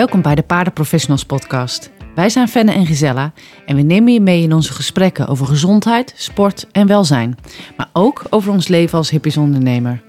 [0.00, 1.90] Welkom bij de Paardenprofessionals podcast.
[2.14, 3.32] Wij zijn Fenne en Gisella
[3.66, 7.38] en we nemen je mee in onze gesprekken over gezondheid, sport en welzijn.
[7.76, 10.02] Maar ook over ons leven als hippies ondernemer.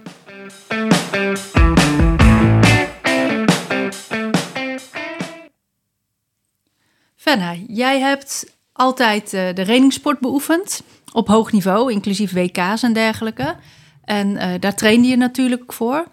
[7.16, 10.84] Fenna, jij hebt altijd uh, de trainingssport beoefend
[11.14, 13.56] op hoog niveau, inclusief WK's en dergelijke.
[14.04, 16.08] En uh, daar trainde je natuurlijk voor.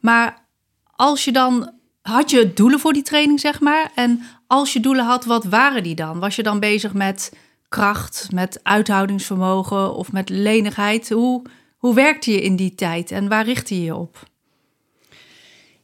[0.00, 0.46] Maar
[0.96, 1.72] als je dan
[2.12, 3.90] had je doelen voor die training, zeg maar?
[3.94, 6.18] En als je doelen had, wat waren die dan?
[6.18, 7.32] Was je dan bezig met
[7.68, 11.10] kracht, met uithoudingsvermogen of met lenigheid?
[11.10, 11.42] Hoe,
[11.76, 14.28] hoe werkte je in die tijd en waar richtte je je op?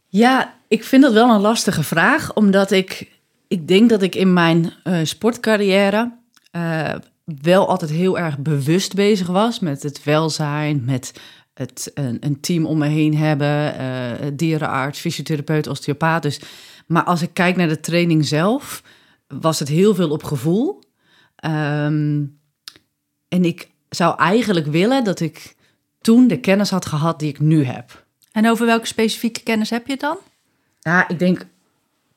[0.07, 3.11] Ja, ik vind dat wel een lastige vraag, omdat ik,
[3.49, 6.13] ik denk dat ik in mijn uh, sportcarrière
[6.53, 11.13] uh, wel altijd heel erg bewust bezig was met het welzijn, met
[11.61, 16.23] het, een, een, team om me heen hebben, uh, dierenarts, fysiotherapeut, osteopaat.
[16.23, 16.41] Dus,
[16.87, 18.83] maar als ik kijk naar de training zelf,
[19.29, 20.83] was het heel veel op gevoel.
[21.45, 22.39] Um,
[23.29, 25.55] en ik zou eigenlijk willen dat ik
[26.01, 28.05] toen de kennis had gehad die ik nu heb.
[28.33, 30.17] En over welke specifieke kennis heb je dan?
[30.81, 31.47] Ja, ik denk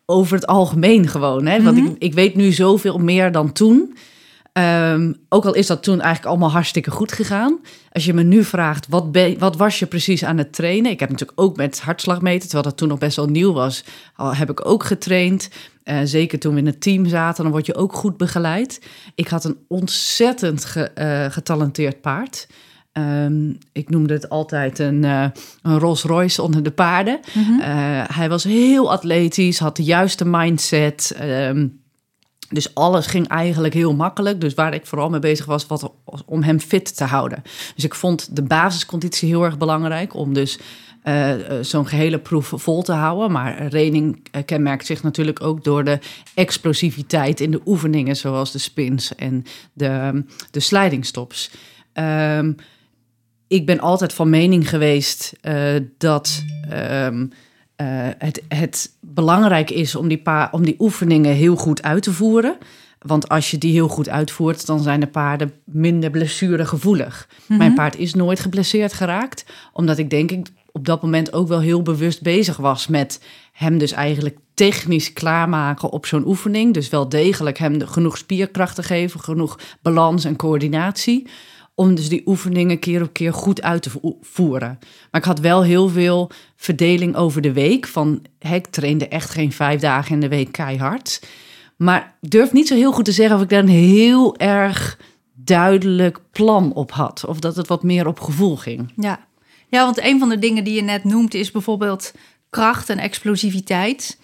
[0.05, 1.45] over het algemeen gewoon.
[1.45, 1.61] Hè?
[1.63, 1.95] Want ik, mhm.
[1.97, 3.97] ik weet nu zoveel meer dan toen.
[4.59, 7.59] Um, ook al is dat toen eigenlijk allemaal hartstikke goed gegaan.
[7.91, 10.91] Als je me nu vraagt, wat, ben, wat was je precies aan het trainen?
[10.91, 13.83] Ik heb natuurlijk ook met hartslagmeten, terwijl dat toen nog best wel nieuw was,
[14.15, 15.49] al heb ik ook getraind.
[15.83, 18.81] Uh, zeker toen we in het team zaten, dan word je ook goed begeleid.
[19.15, 22.47] Ik had een ontzettend ge, uh, getalenteerd paard.
[22.93, 25.25] Um, ik noemde het altijd een, uh,
[25.61, 27.19] een Rolls Royce onder de paarden.
[27.33, 27.59] Mm -hmm.
[28.13, 31.17] hij was heel atletisch, had de juiste mindset.
[31.21, 31.81] Um,
[32.49, 34.41] dus alles ging eigenlijk heel makkelijk.
[34.41, 35.83] Dus waar ik vooral mee bezig was, was
[36.25, 37.41] om hem fit te houden.
[37.75, 40.59] Dus ik vond de basisconditie heel erg belangrijk om dus
[41.03, 43.31] uh, zo'n gehele proef vol te houden.
[43.31, 45.99] Maar reining uh, kenmerkt zich natuurlijk ook door de
[46.33, 51.51] explosiviteit in de oefeningen, zoals de spins en de, de slidingstops.
[51.93, 52.55] Um,
[53.47, 55.33] ik ben altijd van mening geweest
[55.97, 56.43] dat.
[56.71, 57.07] Uh,
[58.17, 62.57] het, het belangrijk is om die, pa om die oefeningen heel goed uit te voeren.
[62.99, 67.27] Want als je die heel goed uitvoert, dan zijn de paarden minder blessuregevoelig.
[67.29, 67.57] Mm -hmm.
[67.57, 71.59] Mijn paard is nooit geblesseerd geraakt, omdat ik denk ik op dat moment ook wel
[71.59, 73.21] heel bewust bezig was met
[73.51, 76.73] hem dus eigenlijk technisch klaarmaken op zo'n oefening.
[76.73, 81.27] Dus wel degelijk hem genoeg spierkracht te geven, genoeg balans en coördinatie
[81.75, 83.91] om dus die oefeningen keer op keer goed uit te
[84.21, 84.79] voeren.
[85.11, 87.87] Maar ik had wel heel veel verdeling over de week.
[87.87, 91.21] Van, ik trainde echt geen vijf dagen in de week keihard.
[91.77, 94.99] Maar ik durf niet zo heel goed te zeggen of ik daar een heel erg
[95.33, 97.25] duidelijk plan op had.
[97.25, 98.93] Of dat het wat meer op gevoel ging.
[98.95, 99.19] Ja,
[99.67, 102.13] ja want een van de dingen die je net noemt is bijvoorbeeld
[102.49, 104.19] kracht en explosiviteit.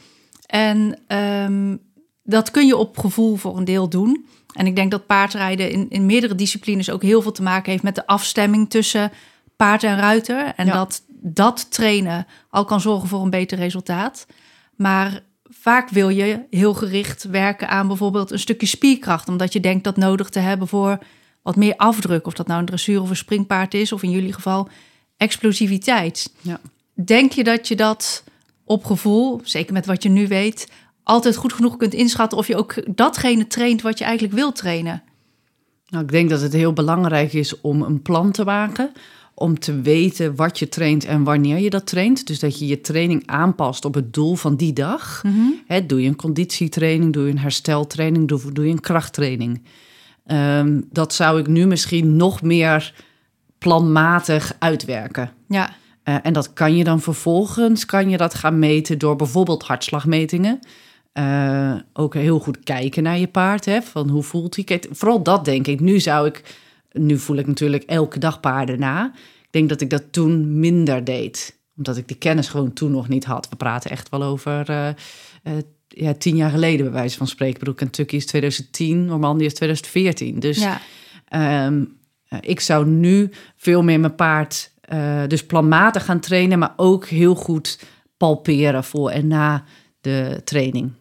[0.46, 1.80] En um,
[2.24, 4.26] dat kun je op gevoel voor een deel doen.
[4.54, 7.84] En ik denk dat paardrijden in, in meerdere disciplines ook heel veel te maken heeft
[7.84, 9.12] met de afstemming tussen
[9.56, 10.54] paard en ruiter.
[10.56, 14.26] En dat dat trainen al kan zorgen voor een beter resultaat.
[14.76, 19.84] Maar vaak wil je heel gericht werken aan bijvoorbeeld een stukje spierkracht, omdat je denkt
[19.84, 21.00] dat nodig te hebben voor
[21.42, 22.28] wat meer afdruk.
[22.28, 24.70] Of dat nou een dressuur of een springpaard is, of in jullie geval
[25.18, 26.34] explosiviteit.
[26.42, 26.60] Ja.
[26.94, 28.24] Denk je dat je dat
[28.64, 30.72] op gevoel, zeker met wat je nu weet,
[31.10, 35.04] altijd goed genoeg kunt inschatten of je ook datgene traint wat je eigenlijk wil trainen?
[35.88, 38.92] Nou, ik denk dat het heel belangrijk is om een plan te maken.
[39.34, 42.28] Om te weten wat je traint en wanneer je dat traint.
[42.28, 45.24] Dus dat je je training aanpast op het doel van die dag.
[45.24, 45.88] Mm -hmm.
[45.88, 49.62] doe je een conditietraining, doe je een hersteltraining, doe, doe je een krachttraining.
[50.28, 52.94] Um, dat zou ik nu misschien nog meer
[53.58, 55.32] planmatig uitwerken.
[55.48, 55.70] Ja.
[56.04, 60.60] Uh, en dat kan je dan vervolgens kan je dat gaan meten door bijvoorbeeld hartslagmetingen.
[61.14, 63.66] Uh, ook heel goed kijken naar je paard.
[63.66, 64.64] Hè, van hoe voelt hij?
[64.64, 65.80] Kijk, vooral dat denk ik.
[65.80, 66.58] Nu zou ik.
[66.92, 69.12] Nu voel ik natuurlijk elke dag paarden na.
[69.42, 71.60] Ik denk dat ik dat toen minder deed.
[71.78, 73.50] Omdat ik die kennis gewoon toen nog niet had.
[73.50, 74.70] We praten echt wel over.
[74.70, 74.88] Uh,
[75.44, 75.54] uh,
[75.88, 77.54] ja, tien jaar geleden, bij wijze van spreken.
[77.54, 80.40] Ik bedoel, Kentucky is 2010, Normandië is 2014.
[80.40, 80.58] Dus
[81.30, 81.66] ja.
[81.66, 81.98] um,
[82.40, 84.72] ik zou nu veel meer mijn paard
[85.28, 87.80] dus planmatig gaan trainen, maar ook heel goed
[88.18, 89.64] palperen voor en na
[90.02, 90.92] de training.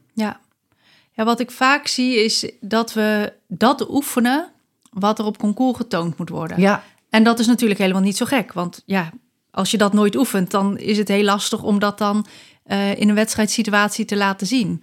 [1.18, 1.24] Ja.
[1.24, 4.52] wat ik vaak zie is dat we dat oefenen
[4.90, 6.60] wat er op concours getoond moet worden.
[6.60, 6.82] Ja.
[7.10, 9.12] En dat is natuurlijk helemaal niet zo gek, want ja,
[9.50, 12.26] als je dat nooit oefent, dan is het heel lastig om dat dan
[12.66, 14.82] uh, in een wedstrijdsituatie te laten zien.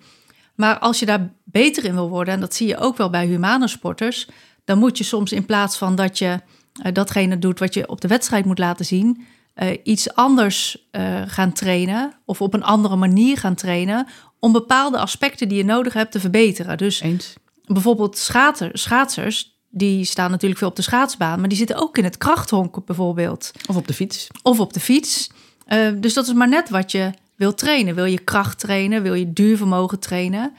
[0.55, 3.25] Maar als je daar beter in wil worden, en dat zie je ook wel bij
[3.25, 4.27] humane sporters,
[4.63, 6.41] dan moet je soms in plaats van dat je
[6.85, 10.87] uh, datgene doet wat je op de wedstrijd moet laten zien, uh, iets anders
[11.25, 14.07] gaan trainen of op een andere manier gaan trainen
[14.39, 16.77] om bepaalde aspecten die je nodig hebt te verbeteren.
[16.77, 17.33] Dus Eens.
[17.65, 22.03] bijvoorbeeld schater, schaatsers, die staan natuurlijk veel op de schaatsbaan, maar die zitten ook in
[22.03, 23.51] het krachthonk bijvoorbeeld.
[23.67, 24.27] Of op de fiets.
[24.41, 25.29] Of op de fiets.
[25.67, 27.95] Uh, dus dat is maar net wat je wil trainen.
[27.95, 29.03] Wil je kracht trainen?
[29.03, 30.53] Wil je duurvermogen trainen?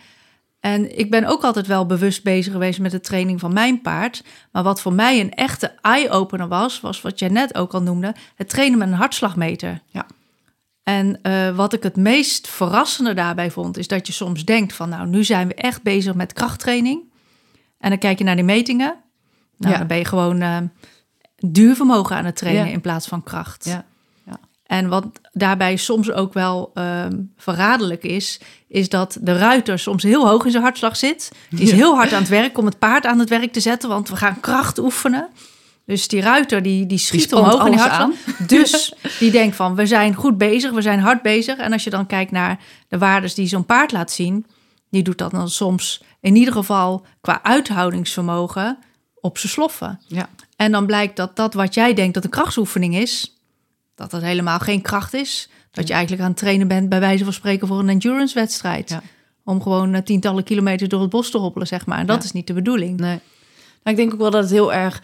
[0.60, 4.24] En ik ben ook altijd wel bewust bezig geweest met de training van mijn paard.
[4.52, 8.14] Maar wat voor mij een echte eye-opener was, was wat jij net ook al noemde:
[8.34, 9.80] het trainen met een hartslagmeter.
[9.86, 10.06] Ja.
[10.86, 14.88] En uh, wat ik het meest verrassende daarbij vond, is dat je soms denkt van
[14.88, 17.02] nou, nu zijn we echt bezig met krachttraining.
[17.78, 18.94] En dan kijk je naar die metingen.
[19.56, 19.78] Nou, Ja.
[19.78, 20.56] dan ben je gewoon uh,
[21.36, 22.72] duurvermogen aan het trainen Ja.
[22.72, 23.64] in plaats van kracht.
[23.64, 23.84] Ja.
[24.66, 30.28] En wat daarbij soms ook wel ehm, verraderlijk is, is dat de ruiter soms heel
[30.28, 31.32] hoog in zijn hartslag zit.
[31.50, 33.88] Die is heel hard aan het werk om het paard aan het werk te zetten,
[33.88, 35.28] want we gaan kracht oefenen.
[35.86, 38.46] Dus die ruiter die, die schiet omhoog in die alles hartslag.
[38.48, 41.56] Dus die denkt van, we zijn goed bezig, we zijn hard bezig.
[41.58, 44.46] En als je dan kijkt naar de waardes die zo'n paard laat zien,
[44.90, 48.78] die doet dat dan soms in ieder geval qua uithoudingsvermogen
[49.20, 50.00] op zijn sloffen.
[50.06, 50.28] Ja.
[50.56, 53.36] En dan blijkt dat dat wat jij denkt dat een krachtsoefening is,
[53.94, 55.48] dat dat helemaal geen kracht is.
[55.70, 58.90] Dat je eigenlijk aan het trainen bent, bij wijze van spreken, voor een endurance-wedstrijd.
[58.90, 59.02] Ja.
[59.44, 61.98] Om gewoon eh, tientallen kilometers door het bos te hoppelen, zeg maar.
[61.98, 62.24] En dat Ja.
[62.24, 63.00] is niet de bedoeling.
[63.00, 63.18] Nee.
[63.82, 65.02] Nou, ik denk ook wel dat het heel erg.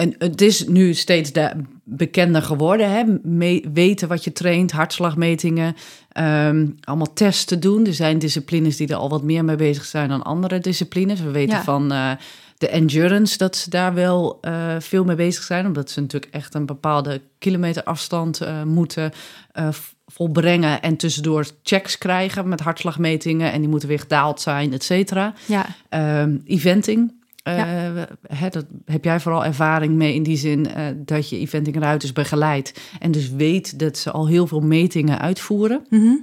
[0.00, 1.50] En het is nu steeds de,
[1.84, 2.90] bekender geworden.
[2.90, 3.02] Hè?
[3.22, 5.74] Me- weten wat je traint, hartslagmetingen,
[6.12, 7.86] ehm, allemaal testen doen.
[7.86, 11.20] Er zijn disciplines die er al wat meer mee bezig zijn dan andere disciplines.
[11.20, 11.62] We weten Ja.
[11.62, 12.10] van eh,
[12.58, 15.66] de endurance dat ze daar wel eh, veel mee bezig zijn.
[15.66, 19.12] Omdat ze natuurlijk echt een bepaalde kilometerafstand moeten
[19.52, 20.82] eh, v- volbrengen.
[20.82, 23.52] En tussendoor checks krijgen met hartslagmetingen.
[23.52, 25.34] En die moeten weer gedaald zijn, et cetera.
[25.46, 27.18] Ja, Ehm, eventing.
[27.56, 28.06] Eh, Ja.
[28.22, 32.80] hè, dat heb jij vooral ervaring mee in die zin eh, dat je eventingruiters begeleidt
[32.98, 35.86] en dus weet dat ze al heel veel metingen uitvoeren.
[35.90, 36.14] Mhm.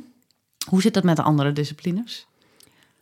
[0.69, 2.27] Hoe zit dat met de andere disciplines?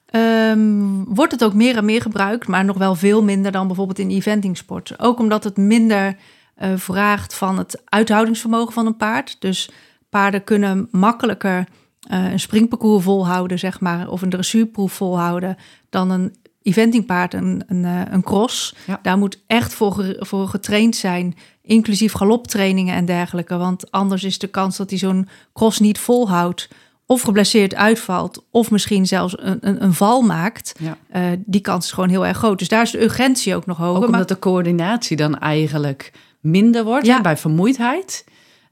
[0.05, 3.99] Ehm, wordt het ook meer en meer gebruikt, maar nog wel veel minder dan bijvoorbeeld
[3.99, 4.99] in eventingsport.
[4.99, 6.15] Ook omdat het minder
[6.55, 9.35] eh, vraagt van het uithoudingsvermogen van een paard.
[9.39, 9.69] Dus
[10.09, 11.67] paarden kunnen makkelijker
[12.09, 15.57] een springparcours volhouden, zeg maar, of een dressuurproef volhouden,
[15.89, 18.75] dan een eventingpaard, een, een, eh, een cross.
[18.87, 18.99] Ja.
[19.01, 23.57] Daar moet echt voor, voor getraind zijn, inclusief galoptrainingen en dergelijke.
[23.57, 26.67] Want anders is de kans dat hij zo'n cross niet volhoudt,
[27.05, 30.75] of geblesseerd uitvalt, of misschien zelfs een, een, een val maakt.
[30.79, 30.97] Ja.
[31.09, 32.59] Eh, die kans is gewoon heel erg groot.
[32.59, 33.93] Dus daar is de urgentie ook nog hoger.
[33.95, 37.21] Ook maar- omdat de coördinatie dan eigenlijk minder wordt Ja.
[37.21, 38.25] bij vermoeidheid.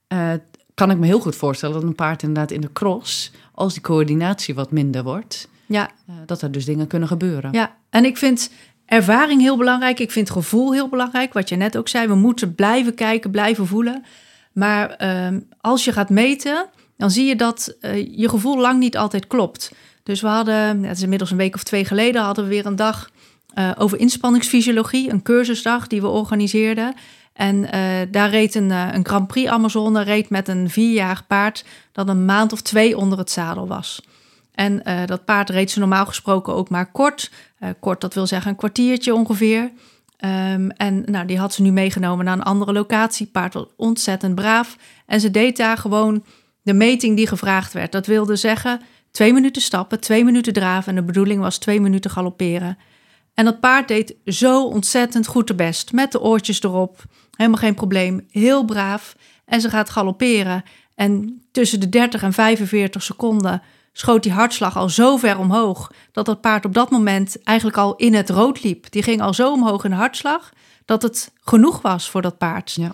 [0.07, 0.31] eh,
[0.73, 3.81] kan ik me heel goed voorstellen dat een paard inderdaad in de cross, als die
[3.81, 7.51] coördinatie wat minder wordt, ja, eh, dat er dus dingen kunnen gebeuren.
[7.51, 8.49] Ja, en ik vind
[8.85, 9.99] ervaring heel belangrijk.
[9.99, 11.33] Ik vind gevoel heel belangrijk.
[11.33, 14.03] Wat je net ook zei, we moeten blijven kijken, blijven voelen.
[14.53, 16.65] Maar ehm, als je gaat meten,
[16.97, 19.71] dan zie je dat eh, je gevoel lang niet altijd klopt.
[20.03, 22.75] Dus we hadden, het is inmiddels een week of twee geleden, hadden we weer een
[22.75, 23.09] dag
[23.53, 26.93] eh, over inspanningsfysiologie, een cursusdag die we organiseerden.
[27.33, 27.61] En
[28.11, 32.51] daar reed een, een Grand Prix Amazone reed met een vierjarig paard dat een maand
[32.51, 34.01] of twee onder het zadel was.
[34.53, 37.31] En eh, dat paard reed ze normaal gesproken ook maar kort.
[37.59, 39.71] Eh, kort, dat wil zeggen een kwartiertje ongeveer.
[40.17, 43.27] Ehm, en nou, die had ze nu meegenomen naar een andere locatie.
[43.27, 44.77] Paard was ontzettend braaf.
[45.05, 46.23] En ze deed daar gewoon
[46.61, 47.91] de meting die gevraagd werd.
[47.91, 48.81] Dat wilde zeggen
[49.11, 50.89] twee minuten stappen, twee minuten draven.
[50.89, 52.77] En de bedoeling was twee minuten galopperen.
[53.33, 55.91] En dat paard deed zo ontzettend goed de best.
[55.91, 57.03] Met de oortjes erop.
[57.35, 58.27] Helemaal geen probleem.
[58.31, 59.15] Heel braaf.
[59.45, 60.63] En ze gaat galopperen.
[60.95, 63.61] En tussen de 30 en 45 seconden
[63.93, 65.91] schoot die hartslag al zo ver omhoog.
[66.11, 68.91] dat dat paard op dat moment eigenlijk al in het rood liep.
[68.91, 70.51] Die ging al zo omhoog in de hartslag.
[70.85, 72.71] dat het genoeg was voor dat paard.
[72.71, 72.91] Ja.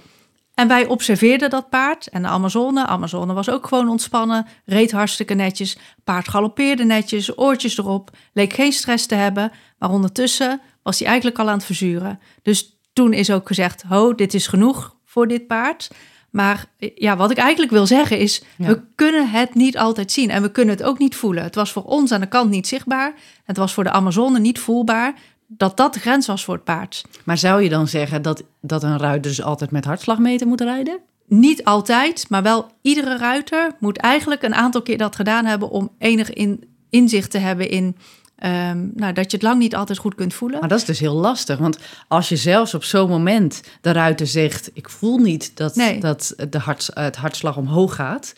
[0.60, 2.86] En wij observeerden dat paard en de Amazone.
[2.86, 5.78] Amazone was ook gewoon ontspannen, reed hartstikke netjes.
[6.04, 9.52] Paard galoppeerde netjes, oortjes erop, leek geen stress te hebben.
[9.78, 12.20] Maar ondertussen was hij eigenlijk al aan het verzuren.
[12.42, 15.90] Dus toen is ook gezegd, ho, dit is genoeg voor dit paard.
[16.30, 18.68] Maar ja, wat ik eigenlijk wil zeggen is, Ja.
[18.68, 20.30] we kunnen het niet altijd zien.
[20.30, 21.44] En we kunnen het ook niet voelen.
[21.44, 23.14] Het was voor ons aan de kant niet zichtbaar.
[23.44, 25.14] Het was voor de Amazone niet voelbaar
[25.48, 27.04] dat dat de grens was voor het paard.
[27.24, 31.00] Maar zou je dan zeggen dat, dat een ruiter dus altijd met hartslagmeter moet rijden?
[31.28, 35.92] Niet altijd, maar wel iedere ruiter moet eigenlijk een aantal keer dat gedaan hebben om
[35.98, 37.96] enig in, inzicht te hebben in
[38.40, 40.60] ehm, nou, dat je het lang niet altijd goed kunt voelen.
[40.60, 41.58] Maar dat is dus heel lastig.
[41.58, 41.78] Want
[42.08, 44.70] als je zelfs op zo'n moment de ruiter zegt...
[44.74, 46.00] ik voel niet dat, Nee.
[46.00, 48.34] dat de hart, het hartslag omhoog gaat...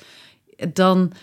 [0.74, 1.14] dan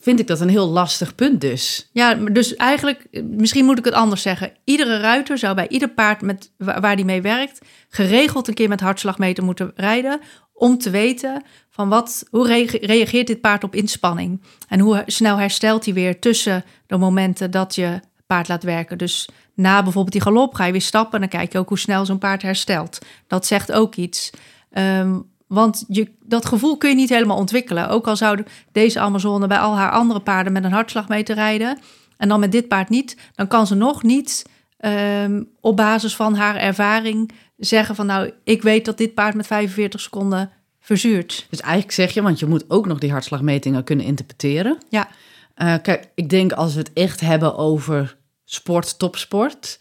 [0.00, 1.88] vind ik dat een heel lastig punt dus.
[1.92, 4.52] Ja, dus eigenlijk, misschien moet ik het anders zeggen.
[4.64, 7.58] Iedere ruiter zou bij ieder paard met, waar die mee werkt,
[7.88, 10.20] geregeld een keer met hartslagmeter moeten rijden.
[10.52, 14.42] Om te weten van wat, hoe reageert dit paard op inspanning?
[14.68, 18.98] En hoe snel herstelt hij weer tussen de momenten dat je paard laat werken.
[18.98, 21.78] Dus na bijvoorbeeld die galop ga je weer stappen en dan kijk je ook hoe
[21.78, 22.98] snel zo'n paard herstelt.
[23.26, 24.30] Dat zegt ook iets.
[24.70, 27.88] Ehm, want je, dat gevoel kun je niet helemaal ontwikkelen.
[27.88, 31.78] Ook al zou deze Amazone bij al haar andere paarden met een hartslagmeter rijden.
[32.16, 33.16] En dan met dit paard niet.
[33.34, 34.44] Dan kan ze nog niet
[34.76, 39.46] ehm, op basis van haar ervaring zeggen van nou, ik weet dat dit paard met
[39.46, 41.46] 45 seconden verzuurt.
[41.50, 44.78] Dus eigenlijk zeg je, want je moet ook nog die hartslagmetingen kunnen interpreteren.
[44.88, 45.08] Ja.
[45.56, 48.16] Uh, kijk, ik denk als we het echt hebben over
[48.52, 49.78] sport, topsport,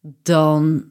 [0.00, 0.84] dan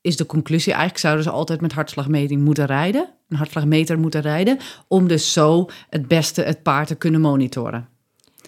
[0.00, 4.58] is de conclusie eigenlijk zouden ze altijd met hartslagmeting moeten rijden, een hartslagmeter moeten rijden,
[4.88, 7.88] om dus zo het beste het paard te kunnen monitoren.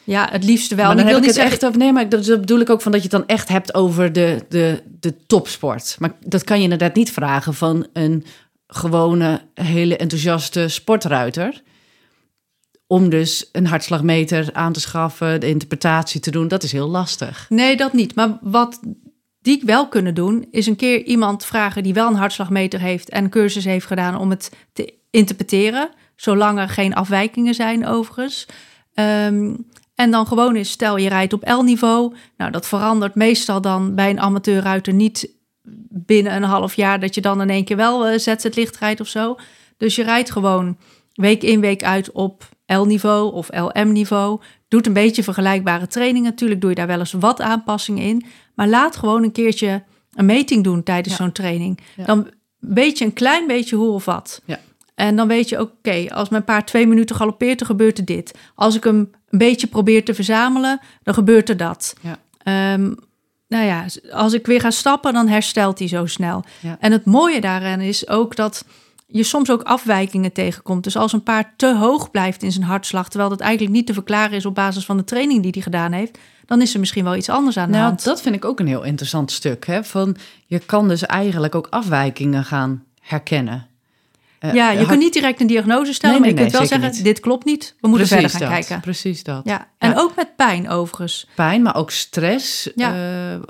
[0.04, 0.86] Ja, het liefste wel.
[0.86, 1.52] Maar dan ik wil niet zeggen...
[1.52, 1.78] echt over.
[1.78, 4.44] Nee, maar dat bedoel ik ook van dat je het dan echt hebt over de,
[4.48, 5.96] de, de topsport.
[5.98, 8.24] Maar dat kan je inderdaad niet vragen van een
[8.66, 11.62] gewone, hele enthousiaste sportruiter.
[12.86, 17.46] Om dus een hartslagmeter aan te schaffen, de interpretatie te doen, dat is heel lastig.
[17.48, 18.14] Nee, dat niet.
[18.14, 18.80] Maar wat
[19.40, 23.30] die wel kunnen doen, is een keer iemand vragen die wel een hartslagmeter heeft en
[23.30, 28.46] cursus heeft gedaan om het te interpreteren, zolang er geen afwijkingen zijn overigens.
[28.94, 29.54] Ehm,
[29.94, 32.14] en dan gewoon is, stel je rijdt op L-niveau.
[32.36, 35.34] Nou, dat verandert meestal dan bij een amateurruiter niet
[35.88, 38.76] binnen een half jaar dat je dan in één keer wel uh, zet het licht
[38.76, 39.36] rijdt of zo.
[39.76, 40.76] Dus je rijdt gewoon
[41.14, 44.40] week in week uit op L-niveau of LM-niveau.
[44.68, 46.30] Doet een beetje vergelijkbare trainingen.
[46.30, 48.24] Natuurlijk doe je daar wel eens wat aanpassingen in.
[48.54, 49.82] Maar laat gewoon een keertje
[50.14, 51.78] een meting doen tijdens zo'n training.
[52.06, 54.42] Dan weet je een klein beetje hoe of wat.
[54.44, 54.60] Ja.
[54.94, 58.34] En dan weet je, oké, als mijn paard twee minuten galoppeert, dan gebeurt er dit.
[58.54, 61.94] Als ik hem een beetje probeer te verzamelen, dan gebeurt er dat.
[62.00, 62.74] Ja.
[62.74, 62.96] Um,
[63.48, 66.44] nou ja, als ik weer ga stappen, dan herstelt hij zo snel.
[66.78, 68.64] En het mooie daarin is ook dat
[69.06, 70.84] je soms ook afwijkingen tegenkomt.
[70.84, 73.94] Dus als een paard te hoog blijft in zijn hartslag, terwijl dat eigenlijk niet te
[73.94, 77.04] verklaren is op basis van de training die hij gedaan heeft, dan is er misschien
[77.04, 78.04] wel iets anders aan de nou, hand.
[78.04, 79.66] Dat vind ik ook een heel interessant stuk.
[79.66, 79.84] Hè?
[79.84, 83.66] Van, je kan dus eigenlijk ook afwijkingen gaan herkennen.
[84.40, 86.78] Uh, ja, je kunt niet direct een diagnose stellen, nee, nee, maar je kunt wel
[86.78, 87.04] zeggen, niet.
[87.04, 88.80] dit klopt niet, we moeten precies verder gaan dat, kijken.
[88.80, 89.40] Precies dat.
[89.44, 89.98] Ja, en ja.
[89.98, 91.28] ook met pijn overigens.
[91.34, 92.70] Pijn, maar ook stress.
[92.74, 92.94] Ja.
[93.34, 93.42] Uh,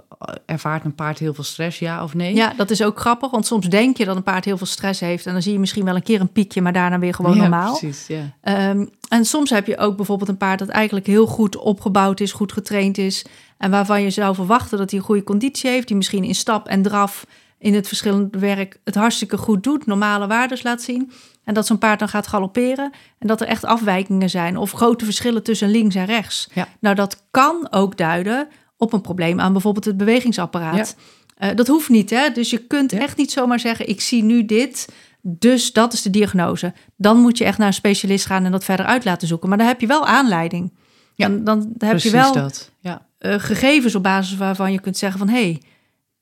[0.46, 2.34] ervaart een paard heel veel stress, ja of nee?
[2.34, 5.00] Ja, dat is ook grappig, want soms denk je dat een paard heel veel stress
[5.00, 5.26] heeft...
[5.26, 7.40] en dan zie je misschien wel een keer een piekje, maar daarna weer gewoon ja,
[7.40, 7.78] normaal.
[7.78, 8.70] Precies, ja.
[8.70, 12.32] Um, en soms heb je ook bijvoorbeeld een paard dat eigenlijk heel goed opgebouwd is,
[12.32, 13.24] goed getraind is...
[13.58, 15.86] en waarvan je zou verwachten dat hij een goede conditie heeft...
[15.86, 17.26] die misschien in stap en draf
[17.58, 19.86] in het verschillende werk het hartstikke goed doet...
[19.86, 21.12] normale waardes laat zien...
[21.46, 25.04] En dat zo'n paard dan gaat galopperen en dat er echt afwijkingen zijn of grote
[25.04, 26.48] verschillen tussen links en rechts.
[26.52, 26.68] Ja.
[26.80, 30.96] Nou, dat kan ook duiden op een probleem aan bijvoorbeeld het bewegingsapparaat.
[31.36, 31.50] Ja.
[31.50, 32.30] Uh, dat hoeft niet, hè?
[32.30, 32.98] Dus je kunt ja.
[32.98, 34.88] echt niet zomaar zeggen: ik zie nu dit,
[35.20, 36.72] dus dat is de diagnose.
[36.96, 39.48] Dan moet je echt naar een specialist gaan en dat verder uit laten zoeken.
[39.48, 40.72] Maar dan heb je wel aanleiding.
[41.14, 42.70] Ja, dan, dan heb Precies je wel dat.
[42.80, 43.06] Ja.
[43.20, 45.62] uh, gegevens op basis waarvan je kunt zeggen: van hé, hey,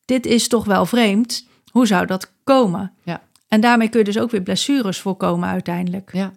[0.04, 1.46] dit is toch wel vreemd.
[1.70, 2.92] Hoe zou dat komen?
[3.02, 3.22] Ja.
[3.48, 6.10] En daarmee kun je dus ook weer blessures voorkomen uiteindelijk.
[6.12, 6.32] Ja.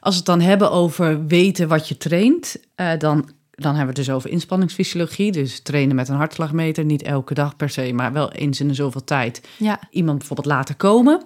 [0.00, 4.00] Als we het dan hebben over weten wat je traint, uh, dan, dan hebben we
[4.00, 5.32] het dus over inspanningsfysiologie.
[5.32, 8.74] Dus trainen met een hartslagmeter, niet elke dag per se, maar wel eens in de
[8.74, 9.48] zoveel tijd.
[9.58, 9.80] Ja.
[9.90, 11.24] Iemand bijvoorbeeld laten komen.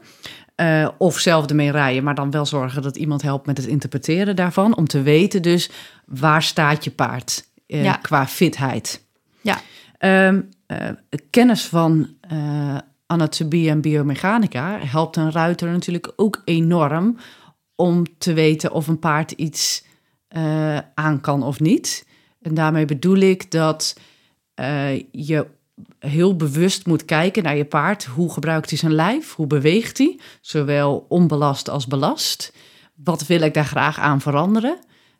[0.57, 4.37] Uh, of zelf ermee rijden, maar dan wel zorgen dat iemand helpt met het interpreteren
[4.37, 4.77] daarvan.
[4.77, 5.71] Om te weten dus
[6.07, 7.93] waar staat je paard uh, Ja.
[7.93, 9.05] qua fitheid.
[9.41, 9.59] Ja.
[10.29, 10.49] Um,
[11.31, 12.09] kennis van
[13.07, 17.17] anatomie en biomechanica helpt een ruiter natuurlijk ook enorm
[17.75, 19.85] om te weten of een paard iets
[20.37, 22.07] uh, aan kan of niet.
[22.49, 23.97] En daarmee bedoel ik dat
[24.61, 25.47] uh, je
[25.99, 28.05] heel bewust moet kijken naar je paard.
[28.05, 29.35] Hoe gebruikt hij zijn lijf?
[29.35, 30.19] Hoe beweegt hij?
[30.41, 32.53] Zowel onbelast als belast.
[32.95, 34.79] Wat wil ik daar graag aan veranderen?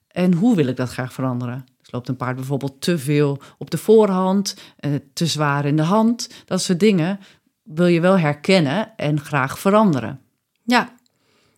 [0.09, 1.67] En hoe wil ik dat graag veranderen?
[1.81, 5.83] Dus loopt een paard bijvoorbeeld te veel op de voorhand, uh, te zwaar in de
[5.83, 6.29] hand.
[6.45, 7.21] Dat soort dingen
[7.63, 10.21] wil je wel herkennen en graag veranderen.
[10.63, 10.93] Ja,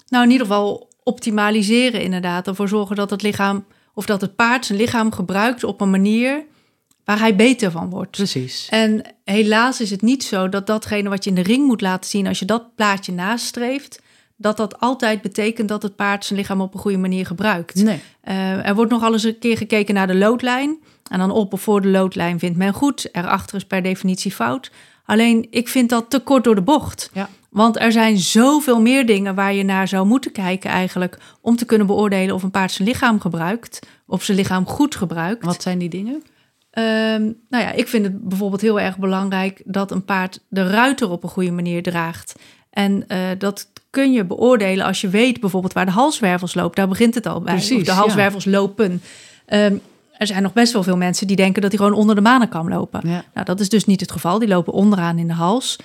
[0.08, 2.46] nou in ieder geval optimaliseren inderdaad.
[2.46, 3.64] Ervoor zorgen dat het lichaam
[4.00, 6.44] of dat het paard zijn lichaam gebruikt op een manier
[7.04, 8.10] waar hij beter van wordt.
[8.10, 8.66] Precies.
[8.70, 12.10] En helaas is het niet zo dat datgene wat je in de ring moet laten
[12.10, 14.02] zien, als je dat plaatje nastreeft,
[14.36, 17.74] dat dat altijd betekent dat het paard zijn lichaam op een goede manier gebruikt.
[17.74, 18.00] Nee.
[18.24, 20.78] Uh, er wordt nog al eens een keer gekeken naar de loodlijn.
[21.10, 23.08] En dan op of voor de loodlijn vindt men goed.
[23.12, 24.70] Erachter is per definitie fout.
[25.10, 27.10] Alleen ik vind dat te kort door de bocht.
[27.12, 27.28] Ja.
[27.48, 31.18] Want er zijn zoveel meer dingen waar je naar zou moeten kijken eigenlijk...
[31.40, 33.78] om te kunnen beoordelen of een paard zijn lichaam gebruikt...
[34.06, 35.44] of zijn lichaam goed gebruikt.
[35.44, 36.22] Wat zijn die dingen?
[36.70, 41.10] Ehm, nou ja, ik vind het bijvoorbeeld heel erg belangrijk dat een paard de ruiter
[41.10, 42.34] op een goede manier draagt.
[42.70, 46.76] En uh, dat kun je beoordelen als je weet bijvoorbeeld waar de halswervels lopen.
[46.76, 47.54] Daar begint het al bij.
[47.54, 48.50] Precies, of de halswervels ja.
[48.50, 49.02] lopen.
[49.52, 49.80] Um,
[50.20, 52.68] er zijn nog best wel veel mensen die denken dat hij gewoon onder de manenkam
[52.68, 53.00] lopen.
[53.04, 53.24] Ja.
[53.34, 54.38] Nou, dat is dus niet het geval.
[54.38, 55.76] Die lopen onderaan in de hals.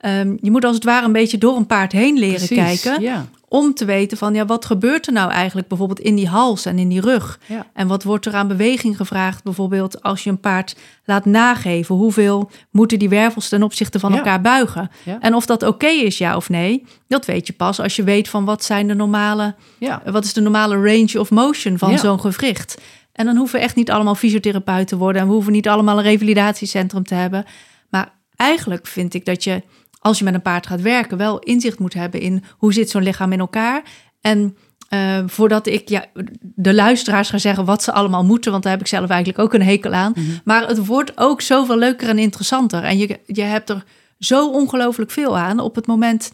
[0.00, 3.02] Um, je moet als het ware een beetje door een paard heen leren Precies, kijken.
[3.02, 3.26] Ja.
[3.48, 6.78] Om te weten van, ja, wat gebeurt er nou eigenlijk bijvoorbeeld in die hals en
[6.78, 7.38] in die rug?
[7.46, 7.66] Ja.
[7.72, 9.42] En wat wordt er aan beweging gevraagd?
[9.42, 14.16] Bijvoorbeeld als je een paard laat nageven, hoeveel moeten die wervels ten opzichte van Ja.
[14.16, 14.90] elkaar buigen?
[15.20, 18.28] En of dat oké is, ja of nee, dat weet je pas als je weet
[18.28, 19.54] van wat zijn de normale,
[20.04, 22.80] wat is de normale range of motion van zo'n gewricht.
[23.14, 25.98] En dan hoeven we echt niet allemaal fysiotherapeuten te worden en we hoeven niet allemaal
[25.98, 27.44] een revalidatiecentrum te hebben.
[27.90, 29.62] Maar eigenlijk vind ik dat je,
[29.98, 33.02] als je met een paard gaat werken, wel inzicht moet hebben in hoe zit zo'n
[33.02, 33.82] lichaam in elkaar.
[34.20, 34.56] En
[34.88, 36.04] eh, voordat ik ja,
[36.40, 39.54] de luisteraars ga zeggen wat ze allemaal moeten, want daar heb ik zelf eigenlijk ook
[39.54, 40.14] een hekel aan.
[40.44, 42.82] Maar het wordt ook zoveel leuker en interessanter.
[42.82, 43.84] En je, je hebt er
[44.18, 45.60] zo ongelooflijk veel aan.
[45.60, 46.32] Op het moment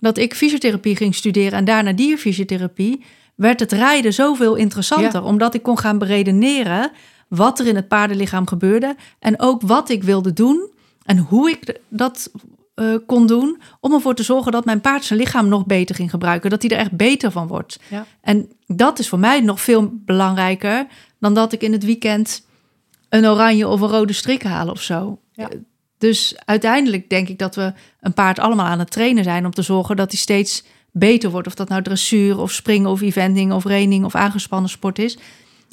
[0.00, 5.20] dat ik fysiotherapie ging studeren en daarna dierfysiotherapie, werd het rijden zoveel interessanter.
[5.20, 5.26] Ja.
[5.26, 6.90] Omdat ik kon gaan beredeneren
[7.28, 8.96] wat er in het paardenlichaam gebeurde.
[9.18, 10.70] En ook wat ik wilde doen
[11.04, 12.30] en hoe ik dat
[12.74, 13.60] eh, kon doen.
[13.80, 16.50] Om ervoor te zorgen dat mijn paard zijn lichaam nog beter ging gebruiken.
[16.50, 17.78] Dat hij er echt beter van wordt.
[17.88, 18.06] Ja.
[18.20, 20.86] En dat is voor mij nog veel belangrijker
[21.20, 22.46] dan dat ik in het weekend
[23.08, 25.18] een oranje of een rode strik haal of zo.
[25.32, 25.48] Ja.
[25.98, 29.62] Dus uiteindelijk denk ik dat we een paard allemaal aan het trainen zijn om te
[29.62, 31.46] zorgen dat hij steeds beter wordt.
[31.46, 35.18] Of dat nou dressuur of springen of eventing of reining of aangespannen sport is.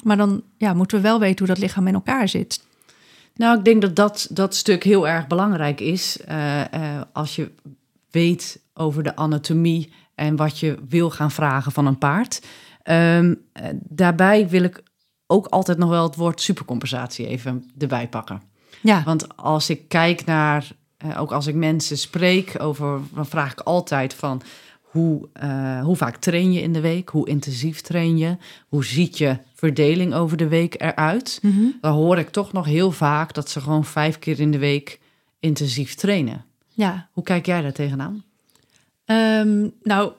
[0.02, 2.64] Maar dan ja, moeten we wel weten hoe dat lichaam in elkaar zit.
[3.34, 6.20] Nou, ik denk dat dat, dat stuk heel erg belangrijk is.
[6.20, 7.50] eh, eh, als je
[8.10, 12.40] weet over de anatomie en wat je wil gaan vragen van een paard.
[12.82, 14.82] Ehm, eh, daarbij wil ik
[15.26, 18.42] ook altijd nog wel het woord supercompensatie even erbij pakken.
[18.82, 23.52] Ja, Want als ik kijk naar, eh, ook als ik mensen spreek over, dan vraag
[23.52, 24.42] ik altijd van
[24.90, 27.08] hoe, eh, hoe vaak train je in de week?
[27.08, 28.36] Hoe intensief train je?
[28.68, 31.38] Hoe ziet je verdeling over de week eruit?
[31.42, 31.64] Mhm.
[31.80, 35.00] Dan hoor ik toch nog heel vaak dat ze gewoon vijf keer in de week
[35.40, 36.44] intensief trainen.
[36.74, 37.08] ja.
[37.12, 38.24] Hoe kijk jij daar tegenaan?
[39.04, 40.12] Ehm, nou,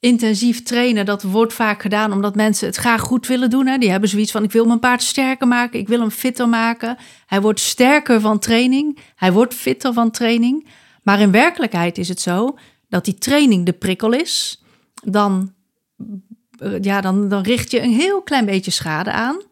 [0.00, 3.66] intensief trainen, dat wordt vaak gedaan omdat mensen het graag goed willen doen.
[3.66, 3.78] Hè.
[3.78, 6.96] Die hebben zoiets van, ik wil mijn paard sterker maken, ik wil hem fitter maken.
[7.26, 10.66] Hij wordt sterker van training, hij wordt fitter van training.
[11.02, 14.62] Maar in werkelijkheid is het zo dat die training de prikkel is.
[15.04, 15.52] Dan,
[16.58, 19.42] eh, ja, dan, dan richt je een heel klein beetje schade aan.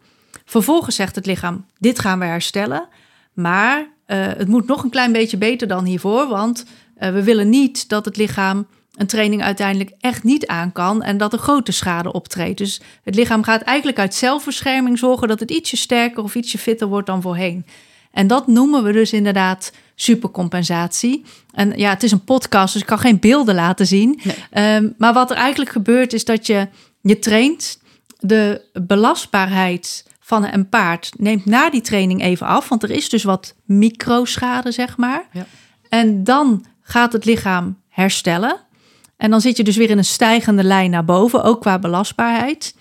[0.44, 2.88] Vervolgens zegt het lichaam, dit gaan we herstellen.
[3.33, 7.49] Maar eh, het moet nog een klein beetje beter dan hiervoor, want eh, we willen
[7.49, 11.72] niet dat het lichaam een training uiteindelijk echt niet aan kan en dat er grote
[11.72, 12.59] schade optreedt.
[12.59, 16.87] Dus het lichaam gaat eigenlijk uit zelfbescherming zorgen dat het ietsje sterker of ietsje fitter
[16.87, 17.66] wordt dan voorheen.
[18.16, 21.24] En dat noemen we dus inderdaad supercompensatie.
[21.52, 24.20] En ja, het is een podcast, dus ik kan geen beelden laten zien.
[24.22, 24.37] Nee.
[24.50, 26.68] Ehm, maar wat er eigenlijk gebeurt is dat je,
[27.00, 27.81] je traint
[28.18, 33.22] de belastbaarheid van een paard neemt na die training even af, want er is dus
[33.22, 35.29] wat microschade, zeg maar.
[35.33, 35.46] Ja.
[35.88, 38.57] En dan gaat het lichaam herstellen.
[39.16, 42.74] En dan zit je dus weer in een stijgende lijn naar boven, ook qua belastbaarheid.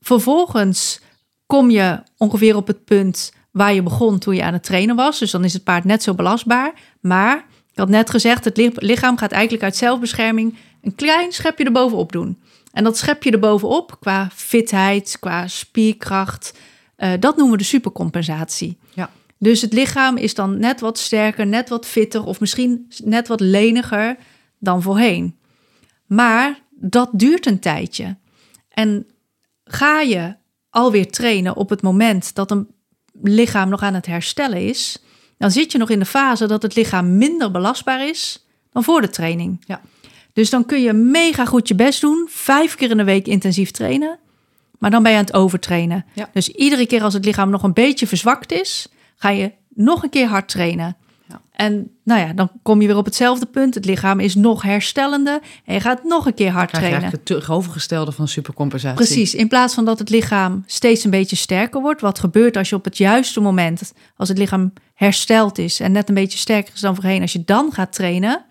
[0.00, 1.00] Vervolgens
[1.46, 5.18] kom je ongeveer op het punt waar je begon toen je aan het trainen was.
[5.18, 6.72] Dus dan is het paard net zo belastbaar.
[7.00, 7.36] Maar
[7.70, 12.12] ik had net gezegd, het li- lichaam gaat eigenlijk uit zelfbescherming een klein schepje erbovenop
[12.12, 12.38] doen.
[12.72, 16.58] En dat schepje erbovenop, qua fitheid, qua spierkracht,
[16.96, 18.78] eh, dat noemen we de supercompensatie.
[18.94, 19.10] Ja.
[19.38, 23.40] Dus het lichaam is dan net wat sterker, net wat fitter of misschien net wat
[23.40, 24.16] leniger
[24.58, 25.38] dan voorheen.
[26.06, 28.16] Maar dat duurt een tijdje.
[28.68, 29.06] En
[29.64, 30.36] ga je
[30.70, 32.73] alweer trainen op het moment dat een
[33.22, 35.02] lichaam nog aan het herstellen is,
[35.38, 39.00] dan zit je nog in de fase dat het lichaam minder belastbaar is dan voor
[39.00, 39.64] de training.
[39.66, 39.80] Ja.
[40.32, 43.70] Dus dan kun je mega goed je best doen, vijf keer in de week intensief
[43.70, 44.18] trainen,
[44.78, 46.04] maar dan ben je aan het overtrainen.
[46.14, 46.30] Ja.
[46.32, 50.10] Dus iedere keer als het lichaam nog een beetje verzwakt is, ga je nog een
[50.10, 50.96] keer hard trainen.
[51.28, 51.40] Ja.
[51.52, 53.74] En nou ja, dan kom je weer op hetzelfde punt.
[53.74, 57.00] Het lichaam is nog herstellende en je gaat nog een keer hard Krijg je trainen.
[57.00, 58.96] eigenlijk het tegenovergestelde van supercompensatie.
[58.96, 62.00] Precies, in plaats van dat het lichaam steeds een beetje sterker wordt.
[62.00, 66.08] Wat gebeurt als je op het juiste moment, als het lichaam hersteld is en net
[66.08, 68.44] een beetje sterker is dan voorheen, als je dan gaat trainen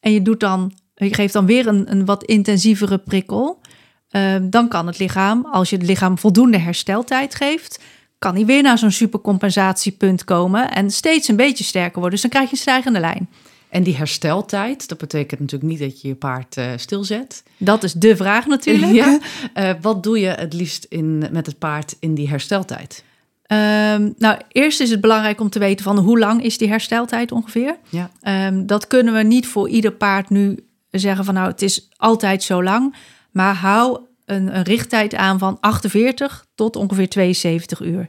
[0.00, 3.60] en je doet dan, je geeft dan weer een, een wat intensievere prikkel,
[4.08, 7.80] eh, dan kan het lichaam, als je het lichaam voldoende hersteltijd geeft,
[8.18, 12.10] kan hij weer naar zo'n supercompensatiepunt komen en steeds een beetje sterker worden.
[12.10, 13.28] Dus dan krijg je een stijgende lijn.
[13.68, 17.42] En die hersteltijd, dat betekent natuurlijk niet dat je je paard uh, stilzet.
[17.56, 18.92] Dat is de vraag natuurlijk.
[18.92, 19.18] Ja.
[19.54, 23.04] Uh, wat doe je het liefst in, met het paard in die hersteltijd?
[23.52, 27.32] Um, nou, eerst is het belangrijk om te weten van hoe lang is die hersteltijd
[27.32, 27.76] ongeveer.
[27.88, 28.10] Ja.
[28.48, 32.42] Um, dat kunnen we niet voor ieder paard nu zeggen van nou, het is altijd
[32.42, 32.94] zo lang.
[33.30, 38.08] Maar hou een, richttijd aan van 48 tot ongeveer 72 uur.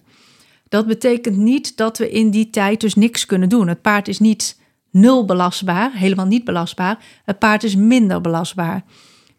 [0.70, 3.68] Dat betekent niet dat we in die tijd dus niks kunnen doen.
[3.68, 4.60] Het paard is niet
[4.92, 7.06] nul belastbaar, helemaal niet belastbaar.
[7.24, 8.84] Het paard is minder belastbaar.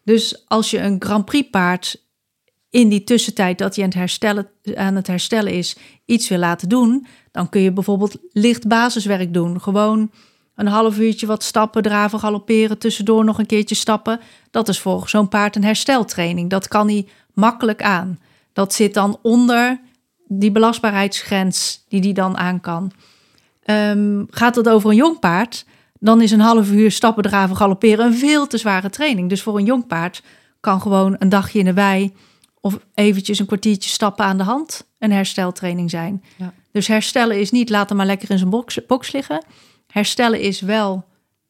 [0.03, 2.03] Dus als je een Grand Prix paard
[2.69, 6.69] in die tussentijd dat hij aan het, herstellen, aan het herstellen is, iets wil laten
[6.69, 9.61] doen, dan kun je bijvoorbeeld licht basiswerk doen.
[9.61, 10.11] Gewoon
[10.59, 14.19] een half uurtje wat stappen, draven, galopperen, tussendoor nog een keertje stappen.
[14.51, 16.49] Dat is voor zo'n paard een hersteltraining.
[16.49, 18.19] Dat kan hij makkelijk aan.
[18.53, 19.79] Dat zit dan onder
[20.27, 22.91] die belastbaarheidsgrens die hij dan aan kan.
[23.65, 25.65] Um, gaat het over een jong paard,
[25.99, 29.29] dan is een half uur stappen, draven, galopperen een veel te zware training.
[29.29, 30.23] Dus voor een jong paard
[30.59, 32.13] kan gewoon een dagje in de wei
[32.61, 36.23] of eventjes een kwartiertje stappen aan de hand een hersteltraining zijn.
[36.37, 36.53] Ja.
[36.71, 39.43] Dus herstellen is niet laat hem maar lekker in zijn box, box liggen.
[39.91, 41.05] Herstellen is wel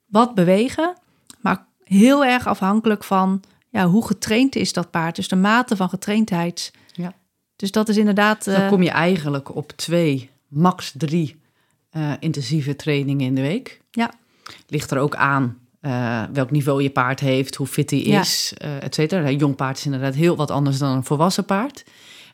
[0.05, 0.93] wat bewegen,
[1.41, 5.15] maar heel erg afhankelijk van ja, hoe getraind is dat paard.
[5.15, 6.71] Dus de mate van getraindheid.
[6.93, 7.13] Ja.
[7.55, 8.45] Dus dat is inderdaad.
[8.45, 11.41] Dan kom je eigenlijk op twee, max drie
[11.91, 13.81] uh, intensieve trainingen in de week.
[13.91, 14.11] Ja.
[14.67, 18.79] Ligt er ook aan uh, welk niveau je paard heeft, hoe fit hij is, ja.
[18.79, 19.27] et cetera.
[19.27, 21.83] Een jong paard is inderdaad heel wat anders dan een volwassen paard.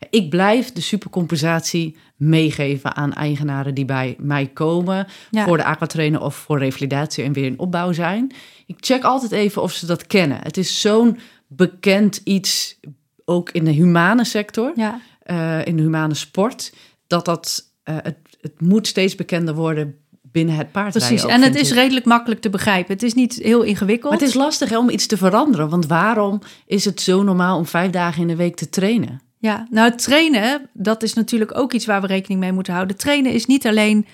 [0.10, 5.45] Ik blijf de supercompensatie meegeven aan eigenaren die bij mij komen Ja.
[5.45, 8.31] voor de aquatrainer of voor revalidatie en weer in opbouw zijn.
[8.65, 10.38] Ik check altijd even of ze dat kennen.
[10.41, 12.79] Het is zo'n bekend iets,
[13.25, 14.99] ook in de humane sector, Ja.
[15.23, 16.73] eh, in de humane sport,
[17.08, 21.08] dat dat eh, het, het moet steeds bekender worden binnen het paardrijden.
[21.10, 21.25] Precies.
[21.25, 21.75] ook, En het is ik.
[21.75, 22.93] redelijk makkelijk te begrijpen.
[22.93, 24.12] Het is niet heel ingewikkeld.
[24.12, 25.69] Maar het is lastig hè, om iets te veranderen.
[25.69, 29.21] Want waarom is het zo normaal om vijf dagen in de week te trainen?
[29.45, 32.97] Ja, nou trainen, dat is natuurlijk ook iets waar we rekening mee moeten houden.
[32.97, 34.05] Trainen is niet alleen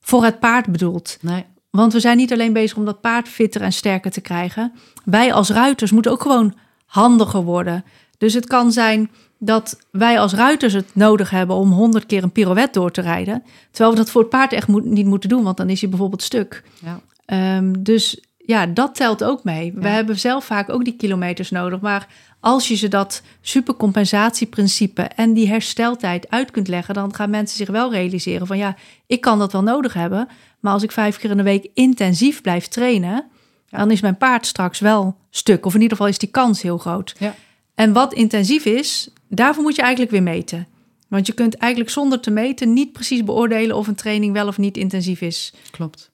[0.00, 1.18] voor het paard bedoeld.
[1.20, 1.44] Nee.
[1.70, 4.72] Want we zijn niet alleen bezig om dat paard fitter en sterker te krijgen.
[5.04, 6.54] Wij als ruiters moeten ook gewoon
[6.86, 7.84] handiger worden.
[8.18, 12.32] Dus het kan zijn dat wij als ruiters het nodig hebben om honderd keer een
[12.32, 13.42] pirouette door te rijden.
[13.70, 15.90] Terwijl we dat voor het paard echt moet, niet moeten doen, want dan is hij
[15.90, 16.62] bijvoorbeeld stuk.
[16.82, 17.00] Ja.
[17.24, 19.72] Ehm, dus ja, dat telt ook mee.
[19.74, 21.80] We hebben zelf vaak ook die kilometers nodig.
[21.80, 22.08] Maar
[22.40, 27.68] als je ze dat supercompensatieprincipe en die hersteltijd uit kunt leggen, dan gaan mensen zich
[27.68, 30.28] wel realiseren van ja, ik kan dat wel nodig hebben.
[30.60, 33.24] Maar als ik vijf keer in de week intensief blijf trainen,
[33.68, 35.66] dan is mijn paard straks wel stuk.
[35.66, 37.14] Of in ieder geval is die kans heel groot.
[37.18, 37.34] Ja.
[37.74, 40.66] En wat intensief is, daarvoor moet je eigenlijk weer meten.
[41.08, 44.58] Want je kunt eigenlijk zonder te meten niet precies beoordelen of een training wel of
[44.58, 45.54] niet intensief is.
[45.70, 46.10] Klopt.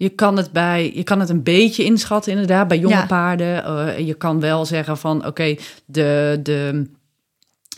[0.00, 3.06] Je kan het, bij, je kan het een beetje inschatten, inderdaad, bij jonge Ja.
[3.06, 3.64] paarden.
[3.64, 6.86] Eh, je kan wel zeggen van, oké, de, de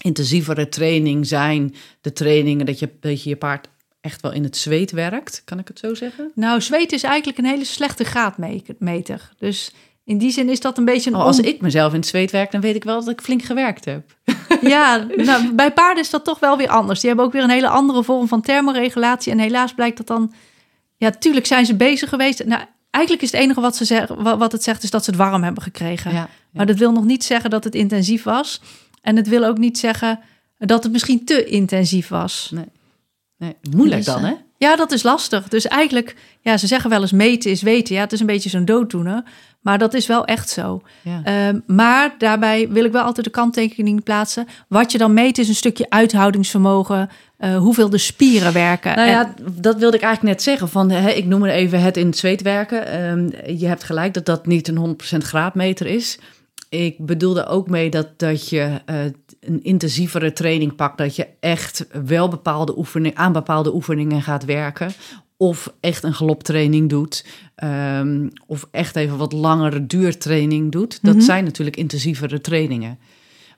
[0.01, 3.69] intensievere training zijn de trainingen dat je, dat je je paard
[4.01, 5.43] echt wel in het zweet werkt.
[5.45, 6.31] Kan ik het zo zeggen?
[6.35, 9.31] Nou, zweet is eigenlijk een hele slechte graadmeter.
[9.39, 9.73] Dus
[10.05, 11.17] in die zin is dat een beetje een...
[11.17, 13.21] Oh, als on- ik mezelf in het zweet werk, dan weet ik wel dat ik
[13.21, 14.03] flink gewerkt heb.
[14.61, 16.99] Ja, nou, bij paarden is dat toch wel weer anders.
[17.01, 19.33] Die hebben ook weer een hele andere vorm van thermoregulatie.
[19.33, 20.33] En helaas blijkt dat dan...
[21.03, 22.45] Ja, tuurlijk zijn ze bezig geweest.
[22.45, 25.19] Nou, eigenlijk is het enige wat, ze zeggen, wat het zegt, is dat ze het
[25.19, 26.13] warm hebben gekregen.
[26.13, 28.61] Ja, Maar dat wil nog niet zeggen dat het intensief was.
[29.01, 30.21] En het wil ook niet zeggen
[30.59, 32.53] dat het misschien te intensief was.
[33.37, 34.35] nee, moeilijk Dus, dan, eh, hè?
[34.63, 35.49] Ja, dat is lastig.
[35.49, 37.95] Dus eigenlijk, ja, ze zeggen wel eens meten is weten.
[37.95, 39.23] Ja, het is een beetje zo'n dooddoener.
[39.61, 40.83] Maar dat is wel echt zo.
[41.03, 41.21] Ja.
[41.25, 44.47] Ehm, maar daarbij wil ik wel altijd de kanttekening plaatsen.
[44.69, 47.09] Wat je dan meet is een stukje uithoudingsvermogen.
[47.37, 48.97] eh, hoeveel de spieren werken.
[48.97, 50.69] Nou En- ja, dat wilde ik eigenlijk net zeggen.
[50.69, 52.87] Van, hè, ik noem er even het in het zweet werken.
[52.87, 56.19] Ehm, je hebt gelijk dat dat niet een 100% graadmeter is.
[56.73, 59.05] Ik bedoelde ook mee dat, dat je eh,
[59.41, 60.99] een intensievere training pakt.
[60.99, 64.93] Dat je echt wel bepaalde oefening, aan bepaalde oefeningen gaat werken.
[65.37, 67.27] Of echt een galoptraining doet.
[67.55, 70.99] ehm, of echt even wat langere duurtraining doet.
[71.03, 71.25] Dat Mhm.
[71.25, 72.99] zijn natuurlijk intensievere trainingen.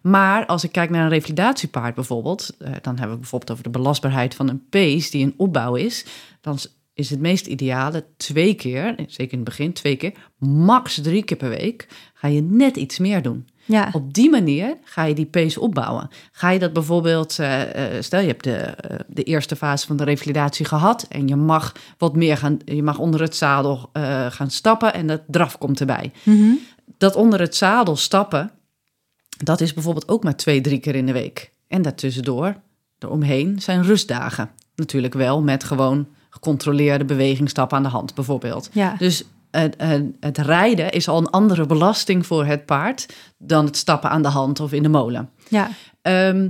[0.01, 3.71] Maar als ik kijk naar een revalidatiepaard bijvoorbeeld, eh, dan hebben we bijvoorbeeld over de
[3.79, 6.05] belastbaarheid van een pace die een opbouw is.
[6.41, 6.59] Dan
[6.95, 11.37] is het meest ideale twee keer, zeker in het begin twee keer, max drie keer
[11.37, 13.49] per week, ga je net iets meer doen.
[13.65, 13.89] ja.
[13.93, 16.09] Op die manier ga je die pace opbouwen.
[16.33, 19.97] Ga je dat bijvoorbeeld, eh, eh, stel je hebt de, eh, de eerste fase van
[19.97, 23.91] de revalidatie gehad en je mag wat meer gaan, je mag onder het zadel
[24.29, 26.53] gaan stappen en dat draf komt erbij Mhm.
[26.99, 28.51] dat onder het zadel stappen,
[29.45, 31.51] dat is bijvoorbeeld ook maar twee, drie keer in de week.
[31.69, 32.55] En daartussendoor,
[32.99, 34.51] eromheen zijn rustdagen.
[34.75, 38.69] Natuurlijk wel met gewoon gecontroleerde bewegingstappen aan de hand bijvoorbeeld.
[38.73, 38.95] Ja.
[38.99, 43.07] Dus het, rijden is al een andere belasting voor het paard
[43.39, 45.31] dan het stappen aan de hand of in de molen.
[45.49, 45.69] Ja.
[46.03, 46.49] Ehm,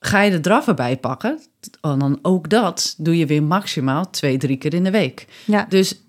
[0.00, 1.40] ga je de draf erbij pakken,
[1.80, 5.26] dan ook dat doe je weer maximaal twee, drie keer in de week.
[5.44, 5.66] Ja.
[5.68, 6.00] Dus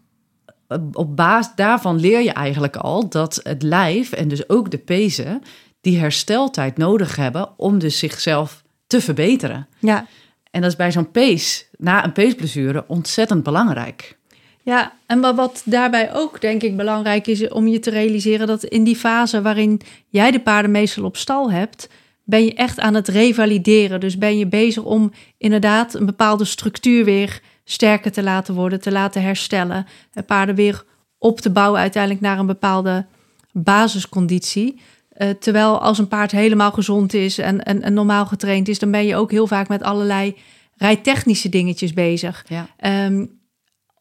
[0.68, 4.78] eh, op basis daarvan leer je eigenlijk al dat het lijf en dus ook de
[4.78, 5.42] pezen
[5.82, 9.68] die hersteltijd nodig hebben om dus zichzelf te verbeteren.
[9.80, 10.08] Ja.
[10.52, 14.18] En dat is bij zo'n pees, na een peesblessure, ontzettend belangrijk.
[14.62, 18.84] Ja, en wat, daarbij ook denk ik belangrijk is om je te realiseren dat in
[18.84, 21.90] die fase waarin jij de paarden meestal op stal hebt,
[22.24, 24.00] ben je echt aan het revalideren.
[24.00, 28.92] Dus ben je bezig om inderdaad een bepaalde structuur weer sterker te laten worden, te
[28.92, 29.86] laten herstellen.
[30.12, 30.84] De paarden weer
[31.18, 33.06] op te bouwen uiteindelijk naar een bepaalde
[33.52, 34.82] basisconditie.
[35.22, 38.92] Uh, terwijl als een paard helemaal gezond is en, en, en, normaal getraind is, dan
[38.92, 40.36] ben je ook heel vaak met allerlei
[40.76, 42.46] rijtechnische dingetjes bezig.
[42.48, 43.06] Ja.
[43.06, 43.40] Um,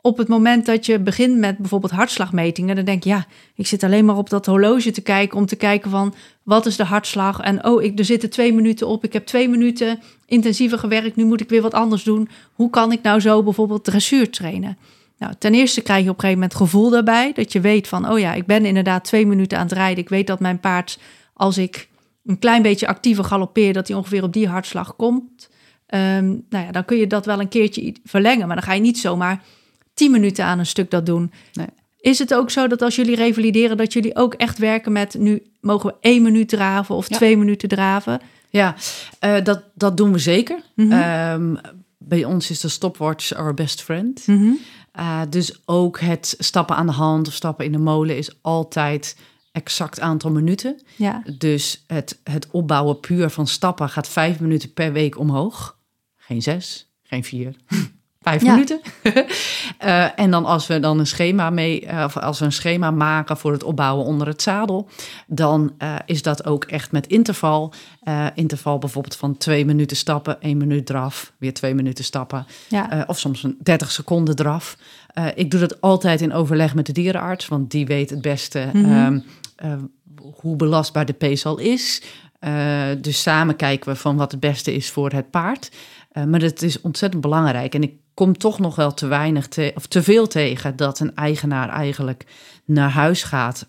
[0.00, 3.82] op het moment dat je begint met bijvoorbeeld hartslagmetingen, dan denk je, ja, ik zit
[3.82, 7.40] alleen maar op dat horloge te kijken om te kijken van wat is de hartslag
[7.40, 11.24] en oh, ik, er zitten twee minuten op, ik heb twee minuten intensiever gewerkt, nu
[11.24, 12.28] moet ik weer wat anders doen.
[12.52, 14.78] Hoe kan ik nou zo bijvoorbeeld dressuur trainen?
[15.18, 18.10] Nou, ten eerste krijg je op een gegeven moment gevoel daarbij, dat je weet van,
[18.10, 20.02] oh ja, ik ben inderdaad twee minuten aan het rijden.
[20.02, 20.98] Ik weet dat mijn paard,
[21.34, 21.88] als ik
[22.24, 25.48] een klein beetje actiever galoppeer, dat hij ongeveer op die hartslag komt.
[25.94, 28.80] Um, nou ja, dan kun je dat wel een keertje verlengen, maar dan ga je
[28.80, 29.42] niet zomaar
[29.94, 31.32] 10 minuten aan een stuk dat doen.
[31.52, 31.66] Nee.
[32.00, 35.42] Is het ook zo dat als jullie revalideren, dat jullie ook echt werken met nu
[35.60, 37.16] mogen we één minuut draven of Ja.
[37.16, 38.20] twee minuten draven?
[38.50, 38.74] Ja,
[39.18, 40.58] eh, dat, dat doen we zeker.
[40.74, 40.92] Mhm.
[40.92, 41.54] Ehm,
[41.98, 44.26] bij ons is de stopwatch our best friend.
[44.26, 44.50] Mhm.
[44.98, 49.16] Uh, dus ook het stappen aan de hand of stappen in de molen is altijd
[49.52, 50.80] exact aantal minuten.
[50.96, 55.78] Ja, Dus het, het opbouwen puur van stappen gaat vijf minuten per week omhoog.
[56.16, 57.56] Geen zes, geen vier.
[58.28, 58.52] Vijf Ja.
[58.52, 58.80] minuten.
[59.78, 62.90] Eh, en dan als we dan een schema mee, eh, of als we een schema
[62.90, 64.88] maken voor het opbouwen onder het zadel,
[65.26, 67.72] dan eh, is dat ook echt met interval.
[68.34, 72.46] Interval bijvoorbeeld van twee minuten stappen, één minuut draf, weer twee minuten stappen.
[72.68, 74.76] ja, of soms een 30 seconden draf.
[75.34, 78.84] Ik doe dat altijd in overleg met de dierenarts, want die weet het beste Mhm.
[78.84, 79.18] ehm,
[79.56, 79.72] eh,
[80.40, 82.02] hoe belastbaar de pees al is.
[83.00, 85.70] Dus samen kijken we van wat het beste is voor het paard.
[86.26, 87.74] Maar het is ontzettend belangrijk.
[87.74, 91.14] En ik kom toch nog wel te weinig te, of te veel tegen dat een
[91.14, 92.26] eigenaar eigenlijk
[92.64, 93.68] naar huis gaat.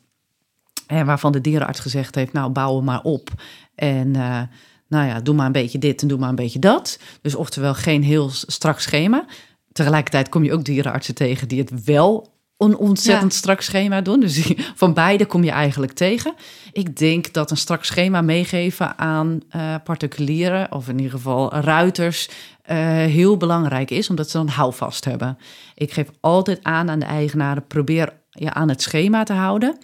[0.87, 3.29] En waarvan de dierenarts gezegd heeft: Nou, bouw hem maar op.
[3.75, 4.41] En eh,
[4.87, 6.99] nou ja, doe maar een beetje dit en doe maar een beetje dat.
[7.21, 9.25] Dus oftewel geen heel strak schema.
[9.71, 13.37] Tegelijkertijd kom je ook dierenartsen tegen die het wel een ontzettend Ja.
[13.37, 14.19] strak schema doen.
[14.19, 16.33] Dus van beide kom je eigenlijk tegen.
[16.71, 22.29] Ik denk dat een strak schema meegeven aan eh, particulieren, of in ieder geval ruiters,
[22.75, 25.37] heel belangrijk is, omdat ze dan houvast hebben.
[25.75, 29.77] Ik geef altijd aan aan de eigenaren, probeer je aan het schema te houden.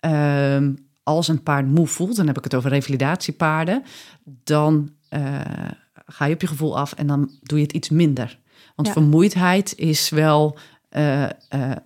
[0.00, 0.72] Ehm,
[1.02, 3.82] als een paard moe voelt, dan heb ik het over revalidatiepaarden,
[4.44, 5.40] dan eh,
[6.06, 8.38] ga je op je gevoel af en dan doe je het iets minder.
[8.74, 8.94] Want Ja.
[8.94, 11.30] vermoeidheid is wel eh, eh,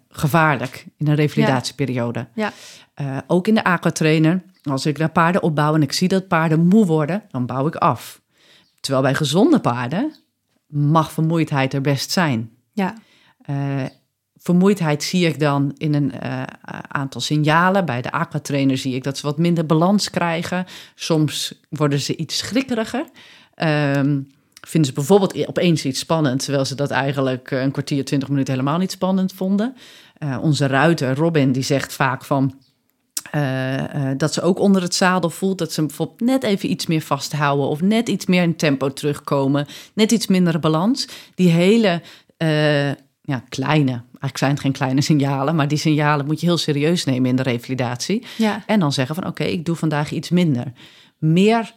[0.08, 2.28] gevaarlijk in een revalidatieperiode.
[2.34, 2.52] Ja.
[2.94, 6.66] Eh, ook in de aquatrainer, als ik naar paarden opbouw en ik zie dat paarden
[6.66, 8.20] moe worden, dan bouw ik af.
[8.80, 10.14] Terwijl bij gezonde paarden
[10.72, 12.50] mag vermoeidheid er best zijn.
[12.72, 12.94] ja,
[13.42, 13.84] Eh,
[14.36, 16.42] vermoeidheid zie ik dan in een eh,
[16.88, 17.84] aantal signalen.
[17.84, 20.66] Bij de aquatrainer zie ik dat ze wat minder balans krijgen.
[20.94, 23.04] Soms worden ze iets schrikkeriger.
[23.54, 24.20] Ehm,
[24.60, 28.54] vinden ze bijvoorbeeld opeens iets spannend, terwijl ze dat eigenlijk eh, een kwartier, twintig minuten
[28.54, 29.76] helemaal niet spannend vonden.
[30.40, 32.54] Onze ruiter Robin die zegt vaak van
[33.30, 36.86] eh, eh, dat ze ook onder het zadel voelt dat ze bijvoorbeeld net even iets
[36.86, 41.08] meer vasthouden of net iets meer in tempo terugkomen, net iets mindere balans.
[41.34, 42.02] Die hele
[42.36, 42.88] eh,
[43.20, 47.04] ja, kleine, eigenlijk zijn het geen kleine signalen, maar die signalen moet je heel serieus
[47.04, 48.26] nemen in de revalidatie.
[48.36, 50.72] ja, En dan zeggen van oké, ik doe vandaag iets minder.
[51.18, 51.74] Meer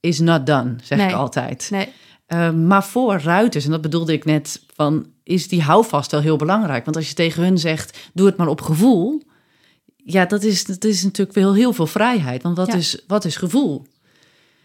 [0.00, 1.08] is not done, zeg Nee.
[1.08, 1.68] ik altijd.
[1.70, 1.88] nee,
[2.34, 6.36] Uh, maar voor ruiters, en dat bedoelde ik net, van, is die houvast wel heel
[6.36, 6.84] belangrijk.
[6.84, 9.22] Want als je tegen hun zegt, doe het maar op gevoel.
[10.10, 12.42] Ja, dat is, dat is natuurlijk wel heel veel vrijheid.
[12.42, 12.74] Want wat, Ja.
[12.74, 13.86] is, wat is gevoel?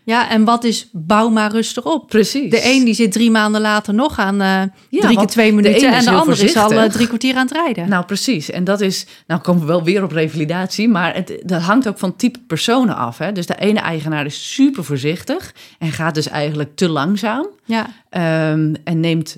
[0.06, 0.30] ja.
[0.30, 2.08] En wat is bouw maar rustig op?
[2.08, 2.50] Precies.
[2.52, 5.76] De een die zit drie maanden later nog aan eh, drie keer twee de minuten
[5.78, 7.90] is en de heel ander is al eh, drie kwartier aan het rijden.
[7.90, 8.50] Nou, precies.
[8.50, 11.98] En dat is, nou komen we wel weer op revalidatie, maar het, dat hangt ook
[12.00, 13.18] van type personen af.
[13.18, 13.32] Hè?
[13.32, 17.48] Dus de ene eigenaar is super voorzichtig en gaat dus eigenlijk te langzaam.
[17.66, 19.38] ja, ehm, en neemt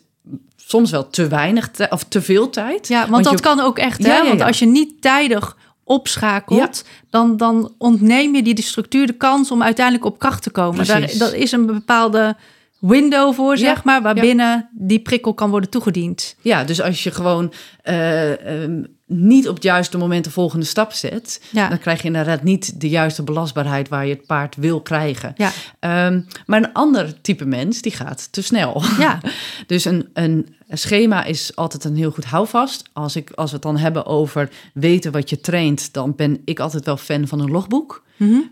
[0.56, 2.88] soms wel te weinig of te veel tijd.
[2.88, 4.04] ja, want, dat je- kan ook echt.
[4.04, 4.18] Ja, hè?
[4.18, 4.46] ja, Want ja.
[4.48, 9.64] als je niet tijdig opschakelt, dan, dan ontneem je die de structuur de kans om
[9.64, 10.86] uiteindelijk op kracht te komen.
[10.86, 12.36] Daar, dat is een bepaalde
[12.80, 14.70] window voor, zeg Ja, maar, waarbinnen ja.
[14.74, 16.36] die prikkel kan worden toegediend.
[16.42, 20.92] Ja, dus als je gewoon eh, ehm, niet op het juiste moment de volgende stap
[20.94, 21.70] zet, Ja.
[21.70, 25.34] dan krijg je inderdaad niet de juiste belastbaarheid waar je het paard wil krijgen.
[25.38, 28.84] Ja, Ehm, maar een ander type mens, die gaat te snel.
[29.00, 29.20] ja,
[29.68, 32.90] Dus een, een schema is altijd een heel goed houvast.
[32.94, 36.60] Als, ik, als we het dan hebben over weten wat je traint, dan ben ik
[36.60, 38.04] altijd wel fan van een logboek.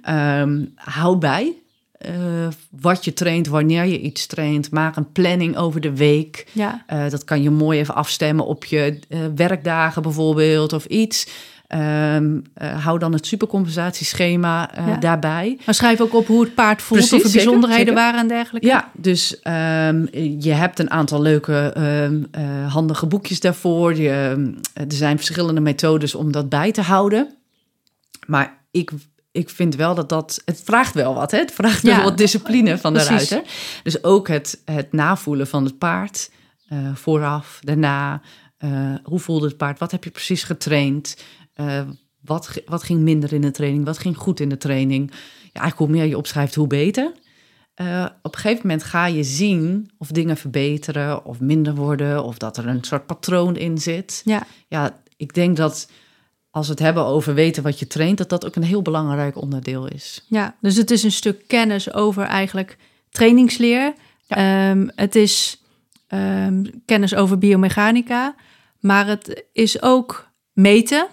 [0.01, 1.53] Ehm, hou bij
[2.03, 2.13] eh,
[2.69, 4.71] wat je traint, wanneer je iets traint.
[4.71, 6.47] Maak een planning over de week.
[6.51, 11.27] ja, Eh, dat kan je mooi even afstemmen op je eh, werkdagen bijvoorbeeld of iets.
[11.67, 12.17] Eh,
[12.79, 14.95] hou dan het supercompensatieschema Ja.
[14.97, 15.57] daarbij.
[15.65, 18.01] maar schrijf ook op hoe het paard voelt, Precies, of er bijzonderheden zeker.
[18.01, 18.67] waren en dergelijke.
[18.67, 20.05] Ja, dus ehm,
[20.39, 23.95] je hebt een aantal leuke, ehm, eh, handige boekjes daarvoor.
[23.95, 24.09] Je,
[24.73, 27.33] er zijn verschillende methodes om dat bij te houden.
[28.25, 28.91] Maar ik,
[29.33, 30.41] ik vind wel dat dat...
[30.45, 31.37] Het vraagt wel wat, hè?
[31.37, 33.29] Het vraagt Ja, wel wat discipline van de precies.
[33.29, 33.51] ruiter.
[33.83, 36.29] Dus ook het, het navoelen van het paard.
[36.67, 38.21] eh, vooraf, daarna.
[38.57, 39.79] eh, hoe voelde het paard?
[39.79, 41.17] Wat heb je precies getraind?
[41.53, 41.81] Eh,
[42.21, 43.85] wat, wat ging minder in de training?
[43.85, 45.11] Wat ging goed in de training?
[45.11, 47.11] Ja, eigenlijk hoe meer je opschrijft, hoe beter.
[48.21, 52.57] Op een gegeven moment ga je zien of dingen verbeteren of minder worden, of dat
[52.57, 54.21] er een soort patroon in zit.
[54.25, 55.89] Ja, Ja, ik denk dat
[56.53, 59.41] als we het hebben over weten wat je traint, dat dat ook een heel belangrijk
[59.41, 60.25] onderdeel is.
[60.27, 62.77] ja, dus het is een stuk kennis over eigenlijk
[63.09, 63.93] trainingsleer.
[64.27, 65.61] Ehm, het is
[66.07, 68.35] ehm, kennis over biomechanica,
[68.79, 71.07] maar het is ook meten,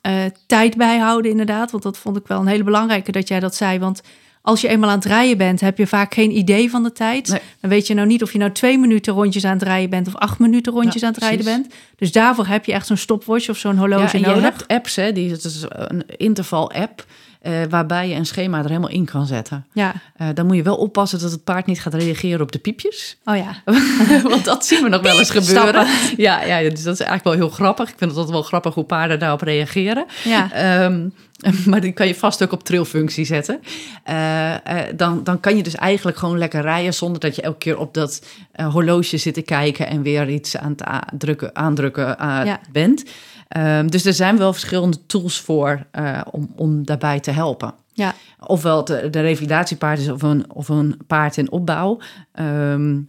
[0.00, 1.70] eh, tijd bijhouden inderdaad.
[1.70, 3.78] Want dat vond ik wel een hele belangrijke dat jij dat zei.
[3.78, 4.02] Want
[4.42, 7.28] als je eenmaal aan het rijden bent, heb je vaak geen idee van de tijd.
[7.28, 7.40] Nee.
[7.60, 10.06] Dan weet je nou niet of je nou twee minuten rondjes aan het rijden bent
[10.06, 11.62] of acht minuten rondjes Ja, aan het rijden precies.
[11.62, 11.74] bent.
[11.96, 14.42] Dus daarvoor heb je echt zo'n stopwatch of zo'n Ja, horloge en je nodig.
[14.42, 17.04] hebt apps, hè, die, het is een interval-app,
[17.42, 19.66] eh, waarbij je een schema er helemaal in kan zetten.
[19.72, 22.58] Ja, Eh, dan moet je wel oppassen dat het paard niet gaat reageren op de
[22.58, 23.16] piepjes.
[23.24, 23.62] oh ja.
[24.30, 25.86] Want dat zien we nog wel eens gebeuren.
[26.16, 27.88] Ja, ja, dus dat is eigenlijk wel heel grappig.
[27.88, 30.06] Ik vind het altijd wel grappig hoe paarden daarop reageren.
[30.24, 31.08] Ja, Ehm,
[31.70, 33.60] maar die kan je vast ook op trillfunctie zetten.
[34.04, 34.54] Eh,
[34.96, 37.94] dan, dan kan je dus eigenlijk gewoon lekker rijden zonder dat je elke keer op
[37.94, 38.22] dat
[38.70, 42.60] horloge zit te kijken en weer iets aan het aandrukken, aandrukken Ja.
[42.72, 43.04] bent.
[43.52, 47.74] Ehm, dus er zijn wel verschillende tools voor eh, om, om daarbij te helpen.
[47.92, 48.14] ja.
[48.46, 51.98] Ofwel het de, de revalidatiepaard is of een, of een paard in opbouw.
[52.32, 53.00] Ehm,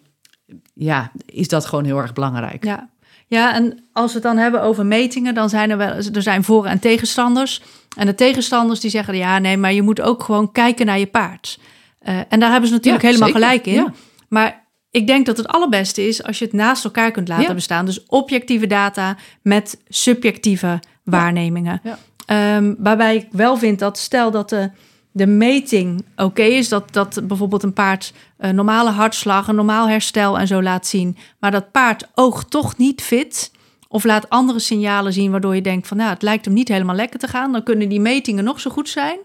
[0.73, 2.63] ja, is dat gewoon heel erg belangrijk.
[2.63, 2.89] Ja.
[3.27, 6.43] ja, en als we het dan hebben over metingen, dan zijn er wel er zijn
[6.43, 7.61] voor- en tegenstanders.
[7.97, 11.07] En de tegenstanders die zeggen, ja, nee, maar je moet ook gewoon kijken naar je
[11.07, 11.59] paard.
[11.99, 13.43] Eh, en daar hebben ze natuurlijk Ja, helemaal zeker.
[13.43, 13.73] gelijk in.
[13.73, 13.93] Ja.
[14.27, 14.62] Maar
[14.93, 17.53] ik denk dat het allerbeste is als je het naast elkaar kunt laten Ja.
[17.53, 17.85] bestaan.
[17.85, 21.81] Dus objectieve data met subjectieve waarnemingen.
[21.83, 21.97] Ja.
[22.25, 24.71] Ehm, waarbij ik wel vind dat stel dat de,
[25.11, 30.39] de meting oké is, dat, dat bijvoorbeeld een paard een normale hartslag, een normaal herstel
[30.39, 33.51] en zo laat zien, maar dat paard oogt toch niet fit
[33.87, 36.95] of laat andere signalen zien waardoor je denkt van nou, het lijkt hem niet helemaal
[36.95, 39.17] lekker te gaan, dan kunnen die metingen nog zo goed zijn.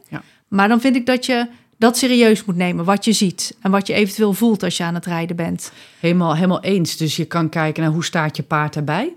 [0.48, 1.46] Maar dan vind ik dat je
[1.78, 4.94] dat serieus moet nemen, wat je ziet en wat je eventueel voelt als je aan
[4.94, 5.72] het rijden bent.
[6.00, 6.96] Helemaal, helemaal eens.
[6.96, 9.16] Dus je kan kijken naar hoe staat je paard erbij.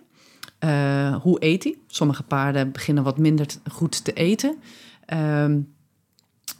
[0.59, 1.77] Eh, hoe eet hij?
[1.87, 4.57] Sommige paarden beginnen wat minder goed te eten.
[5.05, 5.59] Ehm,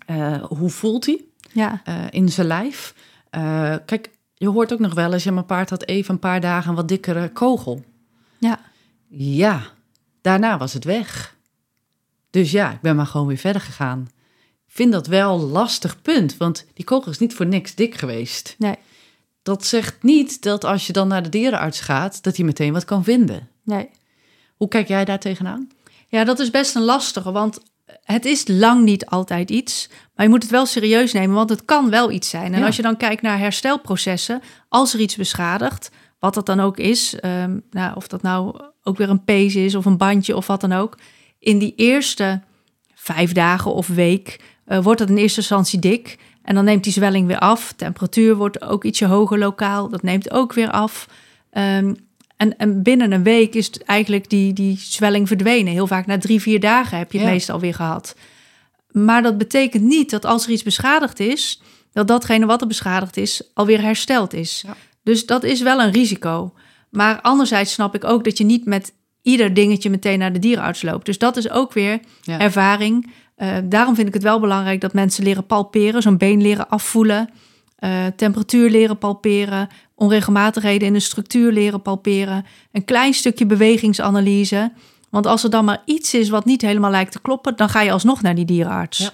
[0.05, 2.95] eh, hoe voelt hij Ja, eh, in zijn lijf?
[3.85, 5.23] Kijk, je hoort ook nog wel eens...
[5.23, 7.83] Ja, mijn paard had even een paar dagen een wat dikkere kogel.
[8.37, 8.59] ja,
[9.07, 9.61] Ja,
[10.21, 11.35] daarna was het weg.
[12.29, 14.07] Dus ja, ik ben maar gewoon weer verder gegaan.
[14.73, 18.55] Vind dat wel een lastig punt, want die kogel is niet voor niks dik geweest.
[18.57, 18.75] nee,
[19.43, 22.85] Dat zegt niet dat als je dan naar de dierenarts gaat, dat hij meteen wat
[22.85, 23.49] kan vinden.
[23.63, 23.89] nee.
[24.55, 25.69] Hoe kijk jij daar tegenaan?
[26.07, 27.59] Ja, dat is best een lastige, want
[28.03, 29.89] het is lang niet altijd iets.
[30.15, 32.53] Maar je moet het wel serieus nemen, want het kan wel iets zijn.
[32.53, 32.65] En Ja.
[32.65, 37.19] als je dan kijkt naar herstelprocessen, als er iets beschadigt, wat dat dan ook is,
[37.19, 40.61] ehm, nou, of dat nou ook weer een pees is of een bandje of wat
[40.61, 40.97] dan ook,
[41.39, 42.41] in die eerste
[42.93, 46.17] vijf dagen of week eh, wordt het in eerste instantie dik.
[46.43, 47.73] En dan neemt die zwelling weer af.
[47.75, 49.89] Temperatuur wordt ook ietsje hoger lokaal.
[49.89, 51.07] Dat neemt ook weer af.
[51.49, 51.93] Ehm,
[52.37, 55.73] en, en binnen een week is eigenlijk die, die zwelling verdwenen.
[55.73, 57.33] Heel vaak na drie, vier dagen heb je het Ja.
[57.33, 58.15] meestal weer gehad.
[58.91, 61.61] Maar dat betekent niet dat als er iets beschadigd is,
[61.93, 64.63] dat datgene wat er beschadigd is alweer hersteld is.
[64.67, 64.75] Ja.
[65.03, 66.53] Dus dat is wel een risico.
[66.89, 70.81] Maar anderzijds snap ik ook dat je niet met ieder dingetje meteen naar de dierenarts
[70.81, 71.05] loopt.
[71.05, 72.39] Dus dat is ook weer Ja.
[72.39, 73.11] ervaring.
[73.41, 77.29] Eh, daarom vind ik het wel belangrijk dat mensen leren palperen, zo'n been leren afvoelen,
[77.75, 84.71] eh, temperatuur leren palperen, onregelmatigheden in de structuur leren palperen, een klein stukje bewegingsanalyse.
[85.09, 87.81] Want als er dan maar iets is wat niet helemaal lijkt te kloppen, dan ga
[87.81, 88.97] je alsnog naar die dierenarts.
[88.97, 89.09] Ja.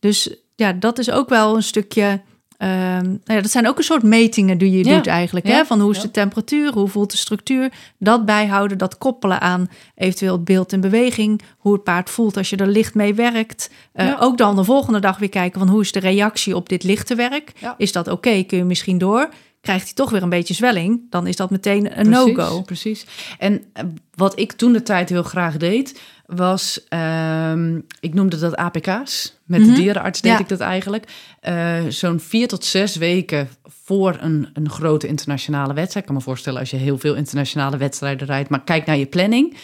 [0.00, 2.20] Dus ja, dat is ook wel een stukje
[2.58, 4.96] Ehm, nou ja, dat zijn ook een soort metingen die je Ja.
[4.96, 5.46] doet eigenlijk.
[5.46, 5.54] Ja.
[5.54, 5.64] Hè?
[5.64, 7.72] Van hoe is de temperatuur, hoe voelt de structuur.
[7.98, 11.42] Dat bijhouden, dat koppelen aan eventueel het beeld in beweging.
[11.58, 13.70] Hoe het paard voelt als je er licht mee werkt.
[13.92, 14.16] Eh.
[14.20, 17.14] Ook dan de volgende dag weer kijken van hoe is de reactie op dit lichte
[17.14, 17.52] werk.
[17.76, 18.42] Is dat oké?
[18.42, 19.28] Kun je misschien door?
[19.66, 21.00] Krijgt hij toch weer een beetje zwelling?
[21.10, 22.62] Dan is dat meteen een no-go.
[22.62, 23.06] Precies.
[23.38, 28.56] En eh, wat ik toen de tijd heel graag deed, was, ehm, ik noemde dat
[28.56, 29.36] APK's.
[29.44, 29.68] Met Mhm.
[29.70, 30.38] de dierenarts deed Ja.
[30.38, 31.04] ik dat eigenlijk.
[31.40, 35.96] Eh, Zo'n vier tot zes weken voor een, een grote internationale wedstrijd.
[35.96, 39.06] Ik kan me voorstellen als je heel veel internationale wedstrijden rijdt, maar kijk naar je
[39.06, 39.56] planning.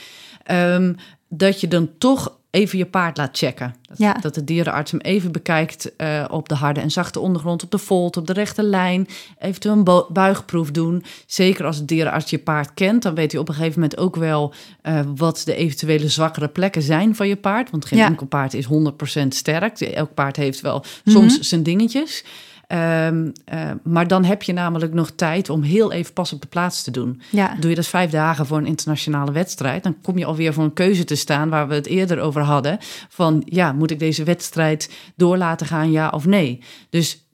[0.43, 0.95] ehm,
[1.29, 3.75] dat je dan toch even je paard laat checken.
[3.83, 4.13] Dat, Ja.
[4.13, 7.79] dat de dierenarts hem even bekijkt eh, op de harde en zachte ondergrond, op de
[7.79, 9.09] volt, op de rechte lijn.
[9.39, 11.05] Eventueel een bu- buigproef doen.
[11.27, 14.17] Zeker als de dierenarts je paard kent, dan weet hij op een gegeven moment ook
[14.17, 17.71] wel eh, wat de eventuele zwakkere plekken zijn van je paard.
[17.71, 18.07] Want geen Ja.
[18.07, 19.81] enkel paard is 100% sterk.
[19.81, 21.43] Elk paard heeft wel soms Mhm.
[21.43, 22.25] zijn dingetjes.
[22.73, 26.47] Ehm, eh, maar dan heb je namelijk nog tijd om heel even pas op de
[26.47, 27.21] plaats te doen.
[27.31, 27.55] Ja.
[27.61, 30.73] Doe je dat vijf dagen voor een internationale wedstrijd, dan kom je alweer voor een
[30.73, 32.79] keuze te staan waar we het eerder over hadden.
[33.09, 36.61] Van ja, moet ik deze wedstrijd door laten gaan, ja of nee?
[36.91, 37.25] Dus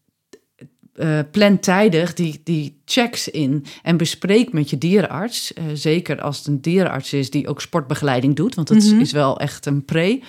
[0.95, 5.53] eh, plan tijdig die, die checks in en bespreek met je dierenarts.
[5.53, 9.01] eh, zeker als het een dierenarts is die ook sportbegeleiding doet, want dat Mhm.
[9.01, 10.21] is wel echt een pre.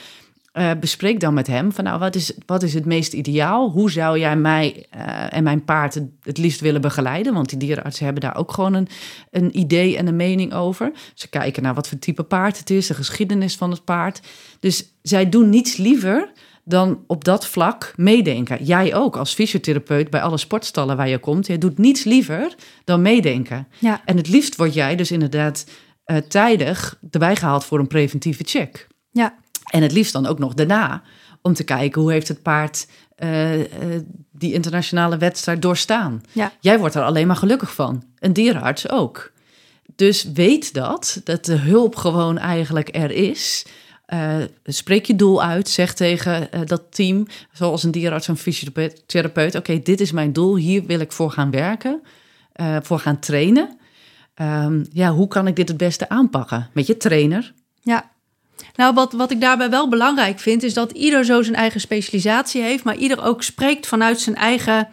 [0.51, 3.69] Eh, bespreek dan met hem van nou, wat is, wat is het meest ideaal?
[3.69, 7.33] Hoe zou jij mij eh, en mijn paard het, het liefst willen begeleiden?
[7.33, 8.87] Want die dierenartsen hebben daar ook gewoon een,
[9.31, 10.91] een idee en een mening over.
[11.13, 14.19] Ze kijken naar wat voor type paard het is, de geschiedenis van het paard.
[14.59, 16.31] Dus zij doen niets liever
[16.63, 18.63] dan op dat vlak meedenken.
[18.63, 21.47] Jij ook als fysiotherapeut bij alle sportstallen waar je komt.
[21.47, 23.67] Jij doet niets liever dan meedenken.
[23.79, 24.01] Ja.
[24.05, 25.65] En het liefst word jij dus inderdaad
[26.03, 28.87] eh, tijdig erbij gehaald voor een preventieve check.
[29.11, 29.37] Ja.
[29.69, 31.01] En het liefst dan ook nog daarna
[31.41, 34.01] om te kijken hoe heeft het paard eh, eh,
[34.31, 36.21] die internationale wedstrijd doorstaan.
[36.31, 36.51] Ja.
[36.59, 38.03] Jij wordt er alleen maar gelukkig van.
[38.19, 39.31] Een dierenarts ook.
[39.95, 43.65] Dus weet dat, dat de hulp gewoon eigenlijk er is.
[44.05, 45.69] Eh, spreek je doel uit.
[45.69, 49.55] Zeg tegen dat team, zoals een dierenarts, een fysiotherapeut...
[49.55, 52.01] oké, dit is mijn doel, hier wil ik voor gaan werken,
[52.81, 53.77] voor gaan trainen.
[54.33, 56.69] Ehm, ja, hoe kan ik dit het beste aanpakken?
[56.73, 57.53] Met je trainer.
[57.81, 58.11] Ja.
[58.79, 62.61] Nou, wat, wat ik daarbij wel belangrijk vind, is dat ieder zo zijn eigen specialisatie
[62.61, 64.87] heeft, maar ieder ook spreekt vanuit zijn eigen,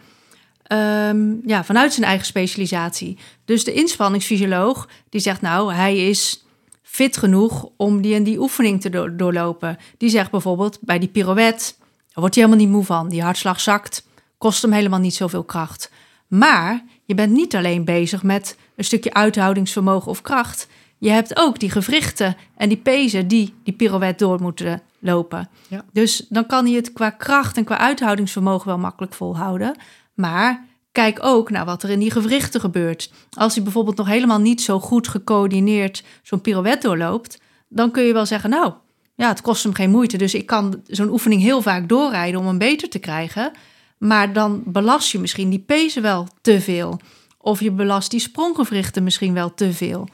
[0.63, 3.17] ehm, ja, vanuit zijn eigen specialisatie.
[3.45, 6.45] Dus de inspanningsfysioloog, die zegt nou, hij is
[6.83, 9.77] fit genoeg om die en die oefening te do- doorlopen.
[9.97, 13.09] Die zegt bijvoorbeeld bij die pirouette, daar wordt hij helemaal niet moe van.
[13.09, 14.07] Die hartslag zakt,
[14.37, 15.91] kost hem helemaal niet zoveel kracht.
[16.27, 20.67] Maar je bent niet alleen bezig met een stukje uithoudingsvermogen of kracht.
[20.97, 25.49] Je hebt ook die gewrichten en die pezen die die pirouette door moeten lopen.
[25.67, 25.85] Ja.
[25.93, 29.75] Dus dan kan hij het qua kracht en qua uithoudingsvermogen wel makkelijk volhouden.
[30.13, 33.11] Maar kijk ook naar wat er in die gewrichten gebeurt.
[33.29, 38.13] Als hij bijvoorbeeld nog helemaal niet zo goed gecoördineerd zo'n pirouette doorloopt, dan kun je
[38.13, 38.73] wel zeggen, nou,
[39.15, 40.17] ja, het kost hem geen moeite.
[40.17, 43.51] Dus ik kan zo'n oefening heel vaak doorrijden om hem beter te krijgen.
[43.97, 46.99] Maar dan belast je misschien die pezen wel te veel.
[47.37, 50.07] Of je belast die spronggewrichten misschien wel te veel.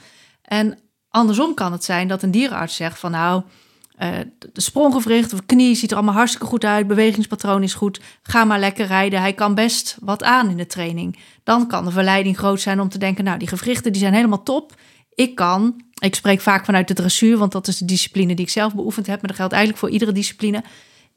[0.44, 0.80] En
[1.10, 3.44] andersom kan het zijn dat een dierenarts zegt van nou,
[3.96, 4.10] eh,
[4.54, 8.60] de spronggewricht of knie ziet er allemaal hartstikke goed uit, bewegingspatroon is goed, ga maar
[8.60, 9.20] lekker rijden.
[9.20, 11.20] Hij kan best wat aan in de training.
[11.44, 14.44] Dan kan de verleiding groot zijn om te denken, nou die gewrichten die zijn helemaal
[14.44, 14.76] top.
[15.16, 18.52] Ik kan, ik spreek vaak vanuit de dressuur, want dat is de discipline die ik
[18.52, 20.64] zelf beoefend heb, maar dat geldt eigenlijk voor iedere discipline.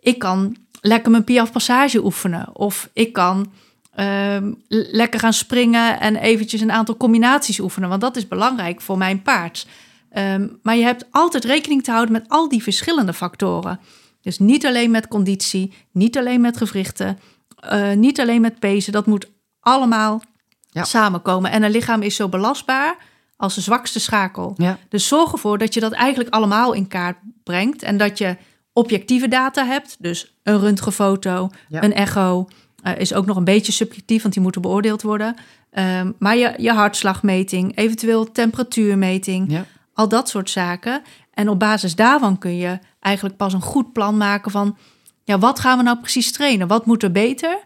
[0.00, 3.52] Ik kan lekker mijn piaf passage oefenen of ik kan
[3.96, 8.98] ehm, lekker gaan springen en eventjes een aantal combinaties oefenen, want dat is belangrijk voor
[8.98, 9.66] mijn paard.
[10.10, 13.80] Ehm, maar je hebt altijd rekening te houden met al die verschillende factoren.
[14.20, 17.18] Dus niet alleen met conditie, niet alleen met gewrichten,
[17.60, 18.92] eh, niet alleen met pezen.
[18.92, 19.30] Dat moet
[19.60, 20.22] allemaal
[20.70, 20.84] Ja.
[20.84, 21.50] samenkomen.
[21.50, 22.96] En een lichaam is zo belastbaar
[23.36, 24.54] als de zwakste schakel.
[24.56, 24.78] Ja.
[24.88, 27.82] Dus zorg ervoor dat je dat eigenlijk allemaal in kaart brengt.
[27.82, 28.36] En dat je
[28.72, 29.96] objectieve data hebt.
[29.98, 31.82] Dus een röntgenfoto, Ja.
[31.82, 32.48] een echo.
[32.86, 35.34] Eh, is ook nog een beetje subjectief, want die moeten beoordeeld worden.
[35.70, 39.50] Ehm, maar je, je hartslagmeting, eventueel temperatuurmeting.
[39.50, 39.64] Ja.
[39.94, 41.02] Al dat soort zaken.
[41.30, 44.76] En op basis daarvan kun je eigenlijk pas een goed plan maken van...
[45.24, 46.68] ja, wat gaan we nou precies trainen?
[46.68, 47.58] Wat moet er beter?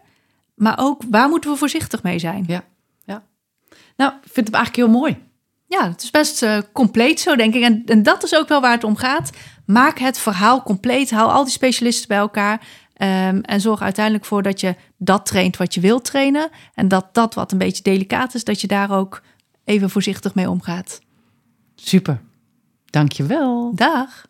[0.55, 2.43] Maar ook, waar moeten we voorzichtig mee zijn?
[2.47, 2.63] Ja.
[3.05, 3.23] ja.
[3.97, 5.17] Nou, ik vind het eigenlijk heel mooi.
[5.67, 7.63] Ja, het is best eh, compleet zo, denk ik.
[7.63, 9.29] En, en dat is ook wel waar het om gaat.
[9.65, 11.11] Maak het verhaal compleet.
[11.11, 12.67] Haal al die specialisten bij elkaar.
[13.01, 16.49] Ehm, en zorg uiteindelijk voor dat je dat traint wat je wilt trainen.
[16.73, 19.21] En dat dat wat een beetje delicaat is, dat je daar ook
[19.63, 20.99] even voorzichtig mee omgaat.
[21.75, 22.21] Super.
[22.85, 23.71] Dankjewel.
[23.75, 24.25] Dag.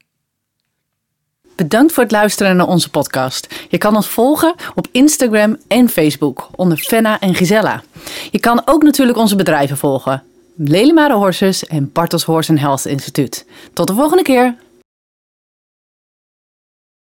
[1.55, 3.65] Bedankt voor het luisteren naar onze podcast.
[3.69, 7.83] Je kan ons volgen op Instagram en Facebook onder Fenna en Gisella.
[8.31, 10.23] Je kan ook natuurlijk onze bedrijven volgen.
[10.55, 13.45] Lelimare Horses en Bartels Horse Health Instituut.
[13.73, 14.55] Tot de volgende keer.